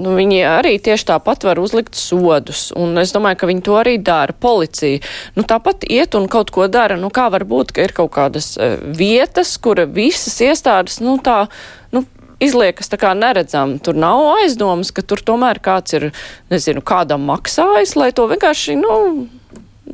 [0.00, 3.96] nu, viņi arī tieši tāpat var uzlikt sodus, un es domāju, ka viņi to arī
[4.02, 4.34] dara.
[4.34, 5.02] Policija,
[5.36, 6.98] nu, tāpat iet un kaut ko dara.
[7.00, 11.44] Nu, kā var būt, ka ir kaut kādas uh, vietas, kura visas iestādes, nu, tā,
[11.94, 12.04] nu,
[12.40, 13.78] izliekas tā kā neredzam.
[13.84, 16.10] Tur nav aizdomas, ka tur tomēr kāds ir,
[16.52, 18.96] nezinu, kādam maksājis, lai to vienkārši, nu,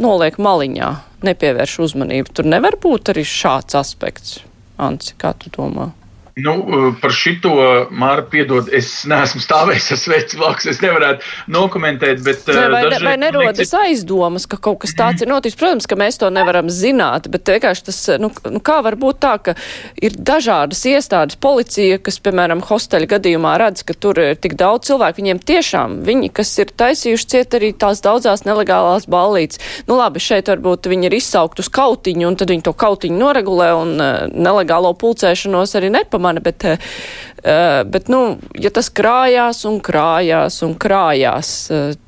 [0.01, 0.91] noliek maliņā,
[1.27, 2.33] nepievērš uzmanību.
[2.37, 4.41] Tur nevar būt arī šāds aspekts.
[4.77, 5.91] Anci, kā tu domā?
[6.39, 7.49] Nu, eh, par šito,
[7.97, 12.43] Mārta, piedod, es neesmu stāvējis ar sveicu blakus, es nevarētu nokomentēt, bet.
[12.53, 13.79] Ne, vai, daži, vai nerodas nekci...
[13.87, 15.57] aizdomas, ka kaut kas tāds ir noticis?
[15.57, 19.31] Protams, ka mēs to nevaram zināt, bet vienkārši tas, nu, nu kā var būt tā,
[19.47, 19.55] ka
[19.97, 25.23] ir dažādas iestādes, policija, kas, piemēram, hosteļa gadījumā redz, ka tur ir tik daudz cilvēku,
[25.23, 29.65] viņiem tiešām, viņi, kas ir taisījuši ciet arī tās daudzās nelegālās ballītes.
[29.89, 33.73] Nu, labi, šeit varbūt viņi ir izsaukt uz kautiņu, un tad viņi to kautiņu noregulē,
[33.81, 38.25] un uh, nelegālo pulcēšanos arī nepamanā mana, bet, eh, bet nu,
[38.59, 41.55] ja tas krājās un krājās un krājās.
[41.71, 42.03] Eh,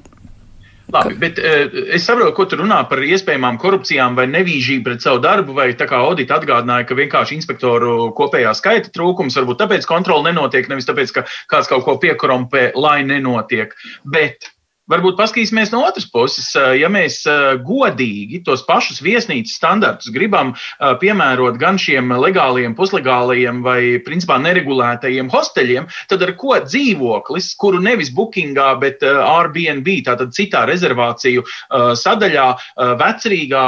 [0.89, 1.37] Labi, bet
[1.93, 5.85] es saprotu, ko tu runā par iespējamām korupcijām vai nevīžību pret savu darbu, vai tā
[5.85, 11.13] kā audita atgādināja, ka vienkārši inspektoru kopējā skaita trūkums, varbūt tāpēc kontroli nenotiek, nevis tāpēc,
[11.13, 13.77] ka kāds kaut ko piekorumpē, lai nenotiek.
[14.09, 14.49] Bet
[14.89, 16.49] Varbūt paskatīsimies no otras puses.
[16.79, 17.21] Ja mēs
[17.67, 25.89] godīgi tos pašus viesnīcas standartus gribam piemērot gan šiem legāliem, puslegāliem vai principā neregulētajiem hosteļiem,
[26.09, 31.45] tad ar ko dzīvoklis, kuru nevis bookingā, bet Airbnb, tātad citā rezervāciju
[32.01, 32.47] sadaļā,
[33.03, 33.67] vecrīgā,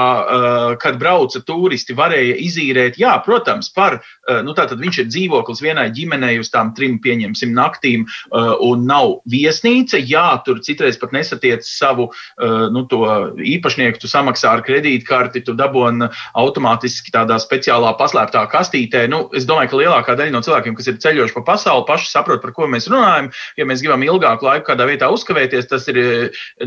[0.80, 3.98] kad brauca turisti, varēja izīrēt, jā, protams, par,
[4.46, 10.00] nu tātad viņš ir dzīvoklis vienai ģimenei uz tām trim, pieņemsim, naktīm un nav viesnīca,
[10.00, 12.86] jā, tur citreiz pat pat nesatiec savu uh, nu,
[13.36, 16.08] īpašnieku, tu samaksā ar kredītkarti, tu dabūni
[16.38, 19.06] automātiski tādā speciālā paslēptā kastītē.
[19.10, 22.42] Nu, es domāju, ka lielākā daļa no cilvēkiem, kas ir ceļojuši pa pasauli, paši saprot,
[22.42, 23.30] par ko mēs runājam.
[23.58, 26.00] Ja mēs gribam ilgāku laiku kādā vietā uzkavēties, tas ir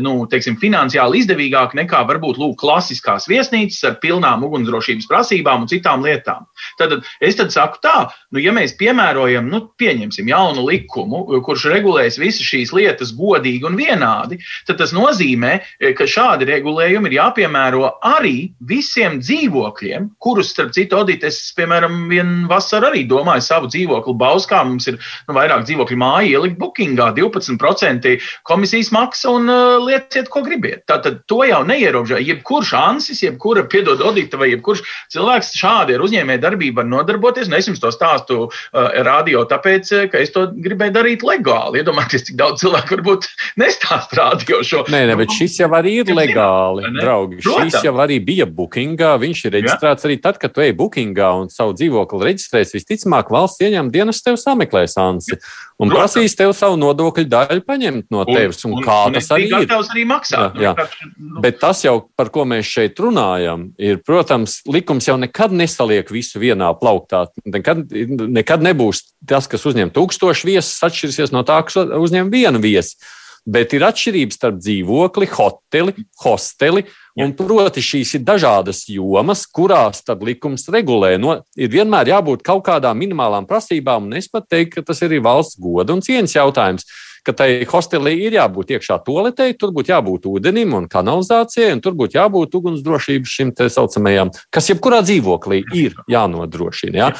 [0.04, 6.04] nu, teiksim, finansiāli izdevīgāk nekā varbūt lūk, klasiskās viesnīcas ar pilnām ugunsdrošības prasībām un citām
[6.04, 6.48] lietām.
[6.78, 7.96] Tad es tad saku tā,
[8.34, 13.78] nu, ja mēs piemērojam, nu, pieņemsim jaunu likumu, kurš regulēs visas šīs lietas godīgi un
[13.78, 20.50] vienādi, šādi, tad tas nozīmē, eh, ka šādi regulējumi ir jāpiemēro arī visiem dzīvokļiem, kurus,
[20.50, 24.64] starp citu, Odīt, es, piemēram, vienu vasaru arī domāju savu dzīvokli Bauskā.
[24.64, 30.42] Mums ir nu, vairāk dzīvokļu māja ielikt bookingā, 12% komisijas maksa un uh, lieciet, ko
[30.42, 30.84] gribiet.
[30.86, 32.20] Tātad to jau neierobežo.
[32.22, 37.48] Jebkurš ansis, jebkura, piedod, Odīta vai jebkurš cilvēks šādi ar uzņēmēju darbību var nodarboties.
[37.48, 41.82] Un es jums to stāstu uh, radio, tāpēc, ka es to gribēju darīt legāli.
[41.82, 43.28] Iedomājieties, cik daudz cilvēku varbūt
[43.60, 44.82] nestāst radio šo.
[44.92, 47.02] Nē, nē, bet šis jau arī ir legāli, ne?
[47.02, 47.40] draugi.
[47.44, 47.74] Protams.
[47.74, 49.14] Šis jau arī bija bookingā.
[49.22, 50.10] Viņš ir reģistrēts ja.
[50.10, 52.74] arī tad, kad tu ej bookingā un savu dzīvokli reģistrēs.
[52.76, 55.38] Visticamāk, valsts ieņem dienas tev sameklēs ansi.
[55.74, 56.14] Un Protams.
[56.14, 58.62] prasīs tev savu nodokļu daļu paņemt no tevis.
[58.68, 59.74] Un, un, kā un tas arī ir?
[59.74, 60.60] arī maksāt.
[60.62, 60.86] Jā, jā.
[61.18, 61.42] Nu.
[61.44, 66.42] Bet tas jau, par ko mēs šeit runājam, ir, protams, likums jau nekad nesaliek visu
[66.42, 67.26] vienā plauktā.
[67.48, 72.98] Nekad, nekad nebūs tas, kas uzņem tūkstošu viesus, atšķirsies no tā, kas uzņem vienu viesu
[73.44, 76.84] bet ir atšķirības starp dzīvokli, hoteli, hosteli.
[77.20, 81.14] Un, proti, šīs ir dažādas jomas, kurās tad likums regulē.
[81.20, 85.12] No, ir vienmēr jābūt kaut kādām minimālām prasībām, un es pat teiktu, ka tas ir
[85.12, 86.88] arī valsts goda un cieņas jautājums
[87.24, 91.96] ka tai hostelī ir jābūt iekšā toaletei, tur būtu jābūt ūdenim un kanalizācijai, un tur
[91.96, 96.96] būtu jābūt ugunsdrošības šim tā saucamajam, kas jebkurā dzīvoklī ir jānodrošina.
[97.00, 97.10] Ja?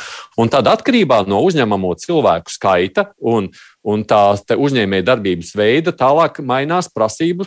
[0.40, 3.48] Un tad atkarībā no uzņemamo cilvēku skaita un
[3.84, 4.20] Un tā
[4.56, 7.44] uzņēmēja darbības veida tālāk mainās prasību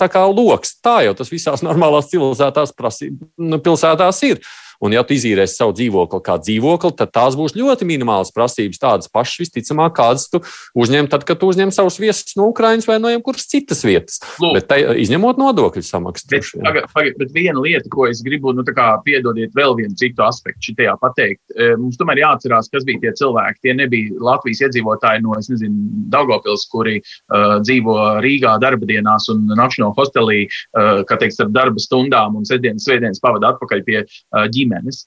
[0.00, 0.72] tā lokus.
[0.82, 4.42] Tā jau tas visās normālās civilizētās prasības, nu, pilsētās ir.
[4.84, 9.10] Un, ja tu izīrēsi savu dzīvokli kā dzīvokli, tad tās būs ļoti minimālas prasības, tādas
[9.10, 10.40] pašas visticamāk, kādas tu
[10.78, 14.20] uzņem tad, kad tu uzņem savus viesus no Ukrainas vai no jebkuras citas vietas.
[14.38, 14.54] Lūk.
[14.54, 16.28] Bet tai, izņemot nodokļu samaksu.
[16.30, 20.22] Bet, pagad, pagad, bet viena lieta, ko es gribu, nu, kā, piedodiet, vēl vienu citu
[20.26, 21.42] aspektu šitajā pateikt.
[21.56, 23.62] E, mums tomēr jāatcerās, kas bija tie cilvēki.
[23.66, 29.46] Tie nebija Latvijas iedzīvotāji no, es nezinu, Daugopils, kuri uh, dzīvo Rīgā darba dienās un
[29.58, 34.46] nakšņo hostelī, uh, kā teikt, ar darba stundām un sestdienas, svētdienas pavada atpakaļ pie uh,
[34.52, 35.04] ģimenes ģimenes.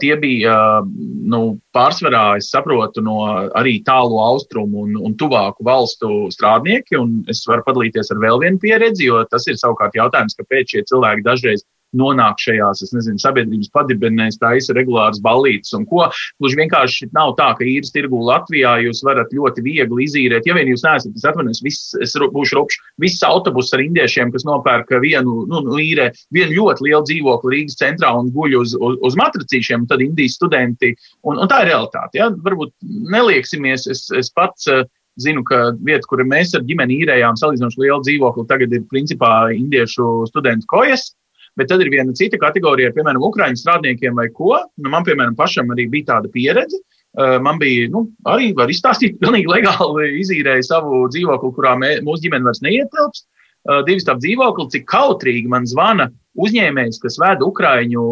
[0.00, 3.24] Tie bija nu, pārsvarā, es saprotu, no
[3.56, 6.98] arī tālu austrumu un, un tuvāku valstu strādnieki.
[7.30, 11.26] Es varu padalīties ar vēl vienu pieredzi, jo tas ir savukārt jautājums, kāpēc šie cilvēki
[11.26, 11.64] dažreiz
[11.98, 16.06] nonāk šajās, es nezinu, sabiedrības padibenēs, taisa regulāras ballītes un ko.
[16.42, 20.48] Gluži vienkārši nav tā, ka īres tirgu Latvijā jūs varat ļoti viegli izīrēt.
[20.48, 24.46] Ja vien jūs neesat, es atvainojos, viss, es būšu rupšs, viss autobus ar indiešiem, kas
[24.48, 28.98] nopērk vienu, nu, nu īrē vienu ļoti lielu dzīvokli Rīgas centrā un guļ uz, uz,
[29.04, 32.20] uz matracīšiem, tad indijas studenti, un, un tā ir realitāte.
[32.20, 32.30] Ja?
[32.44, 32.74] Varbūt
[33.14, 34.84] nelieksimies, es, es pats uh,
[35.20, 40.26] zinu, ka vieta, kur mēs ar ģimeni īrējām salīdzinoši lielu dzīvokli, tagad ir principā indiešu
[40.30, 41.12] studentu kojas.
[41.58, 44.56] Bet tad ir viena cita kategorija, piemēram, ukrāņu strādniekiem vai ko.
[44.80, 46.80] Nu, man, piemēram, pašam arī bija tāda pieredze.
[47.14, 52.26] Uh, man bija, nu, arī var izstāstīt, pilnīgi legāli izīrēja savu dzīvokli, kurā mē, mūsu
[52.26, 53.24] ģimene vairs neietilps.
[53.64, 56.10] Uh, divi stāv dzīvokli, cik kautrīgi man zvana
[56.42, 58.02] uzņēmējs, kas veda ukrāņu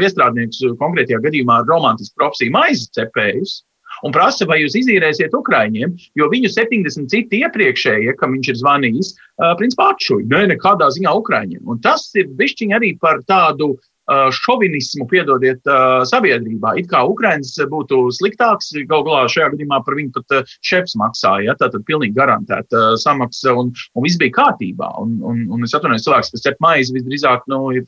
[0.00, 3.60] viestrādniekus, konkrētajā gadījumā romantisku profesiju maizes cepējus
[4.06, 9.12] un prasa, vai jūs izīrēsiet Ukraiņiem, jo viņu 70 citi iepriekšējie, kam viņš ir zvanījis,
[9.60, 10.28] principā atšuja.
[10.30, 11.62] Nē, nekādā ziņā Ukraiņiem.
[11.68, 13.74] Un tas ir bišķiņi arī par tādu
[14.10, 15.62] šovinismu, piedodiet,
[16.10, 16.74] sabiedrībā.
[16.80, 21.50] It kā Ukraiņas būtu sliktāks, gal galā šajā gadījumā par viņu pat šefs maksāja.
[21.50, 21.56] Ja?
[21.60, 24.90] Tātad pilnīgi garantēta samaksa un, un viss bija kārtībā.
[25.02, 27.86] Un, un, un es atvainojos, cilvēks, kas cep maizi, visdrīzāk nu, ir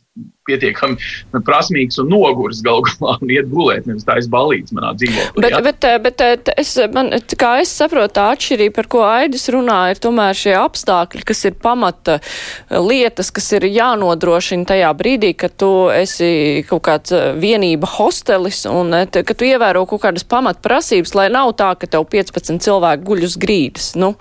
[0.48, 5.42] pietiekami prasmīgs un noguris galu galā un iet gulēt, nevis tā izbalīts manā dzīvoklī.
[5.44, 5.60] Bet, ja?
[6.02, 10.38] bet, bet es, man, kā es saprotu, tā atšķirība, par ko Aidis runā, ir tomēr
[10.38, 12.18] šie apstākļi, kas ir pamata
[12.70, 16.11] lietas, kas ir jānodrošina tajā brīdī, kad tu esi
[16.68, 21.90] kaut kāds vienība hostelis un ka tu ievēro kaut kādas pamatprasības, lai nav tā, ka
[21.90, 23.92] tev 15 cilvēki guļ uz grīdas.
[23.98, 24.14] Nu,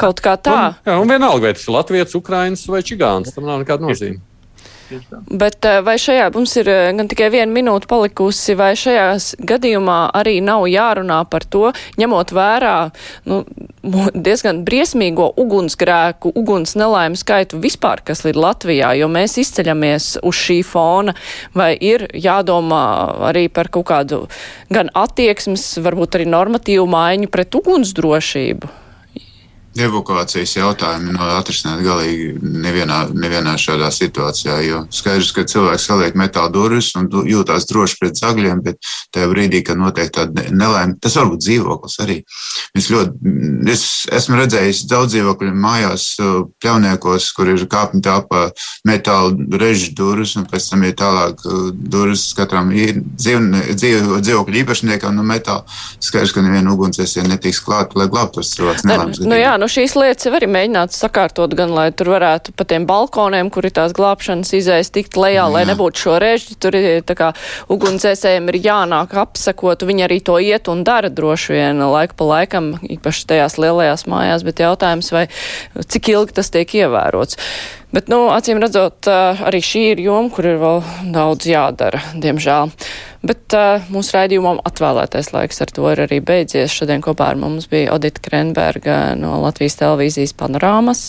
[0.00, 0.56] kaut kā tā.
[0.56, 4.22] Un, jā, un vienalga, vai tas ir Latvijas, Ukrainas vai Čigāns, tam nav nekāda nozīme.
[5.26, 9.08] Bet eh, vai šajā mums ir eh, gan tikai viena minūte palikusi, vai šajā
[9.48, 12.76] gadījumā arī nav jārunā par to, ņemot vērā
[13.30, 13.42] nu,
[14.14, 20.60] diezgan briesmīgo ugunsgrēku, uguns nelaimes skaitu vispār, kas ir Latvijā, jo mēs izceļamies uz šī
[20.66, 21.16] fona,
[21.56, 22.86] vai ir jādomā
[23.30, 24.24] arī par kaut kādu
[24.72, 28.85] gan attieksmes, varbūt arī normatīvu maiņu pret ugunsdrošību?
[29.80, 34.58] Evakuācijas jautājumi nav atrisināti galīgi nevienā, nevienā šādā situācijā.
[34.66, 38.80] Jo skaidrs, ka cilvēks saliek metāla durvis un jūtās droši pret zagļiem, bet
[39.14, 42.18] tajā brīdī, kad notiek tāda nelaime, tas var būt dzīvoklis arī.
[42.76, 43.34] Es, ļoti,
[43.72, 43.84] es
[44.16, 46.08] esmu redzējis daudz dzīvokļu mājās,
[46.62, 48.46] pļauniekos, kur ir kāpņu telpā
[48.88, 51.42] metāla režģu durvis, un pēc tam ir tālāk
[51.76, 55.66] durvis katram dzīv, dzīvokļu īpašniekam no metāla.
[56.02, 59.22] Skaidrs, ka neviena ugunsdzēsēja netiks klāta, lai glābtos cilvēks nelaimes.
[59.24, 62.86] Nu, jā, nu šīs lietas jau arī mēģināts sakārtot, gan lai tur varētu pa tiem
[62.88, 65.52] balkoniem, kur ir tās glābšanas izējas, tikt lejā, Jā.
[65.52, 66.58] lai nebūtu šo režģi.
[66.62, 67.30] Tur ir tā kā
[67.72, 72.74] ugunsdzēsējiem ir jānāk apsekot, viņi arī to iet un dara droši vien laiku pa laikam,
[72.82, 75.26] īpaši tajās lielajās mājās, bet jautājums, vai
[75.80, 77.40] cik ilgi tas tiek ievērots.
[77.96, 80.82] Bet, nu, acīm redzot, arī šī ir joma, kur ir vēl
[81.14, 82.74] daudz jādara, diemžēl.
[83.26, 86.74] Bet uh, mūsu raidījumam atvēlētais laiks ar to ir arī beidzies.
[86.74, 91.00] Šodien kopā ar mums bija Odita Krenberga no Latvijas televīzijas panorāmas,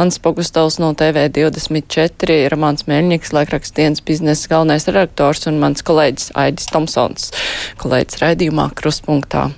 [0.00, 6.70] Ants Pogustovs no TV24, Ramāns Mēļņiks, laikraksts dienas biznesa galvenais redaktors un mans kolēģis Aidis
[6.72, 7.32] Tomsons,
[7.82, 9.48] kolēģis raidījumā Kruspunktā.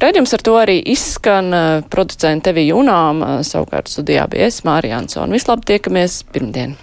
[0.00, 1.52] Raidījums ar to arī izskan
[1.90, 5.34] producenta Tevi Junām, savukārt studijā bija es, Mārija Ansona.
[5.36, 6.22] Vislabāk tiekamies!
[6.32, 6.74] pirmdienu.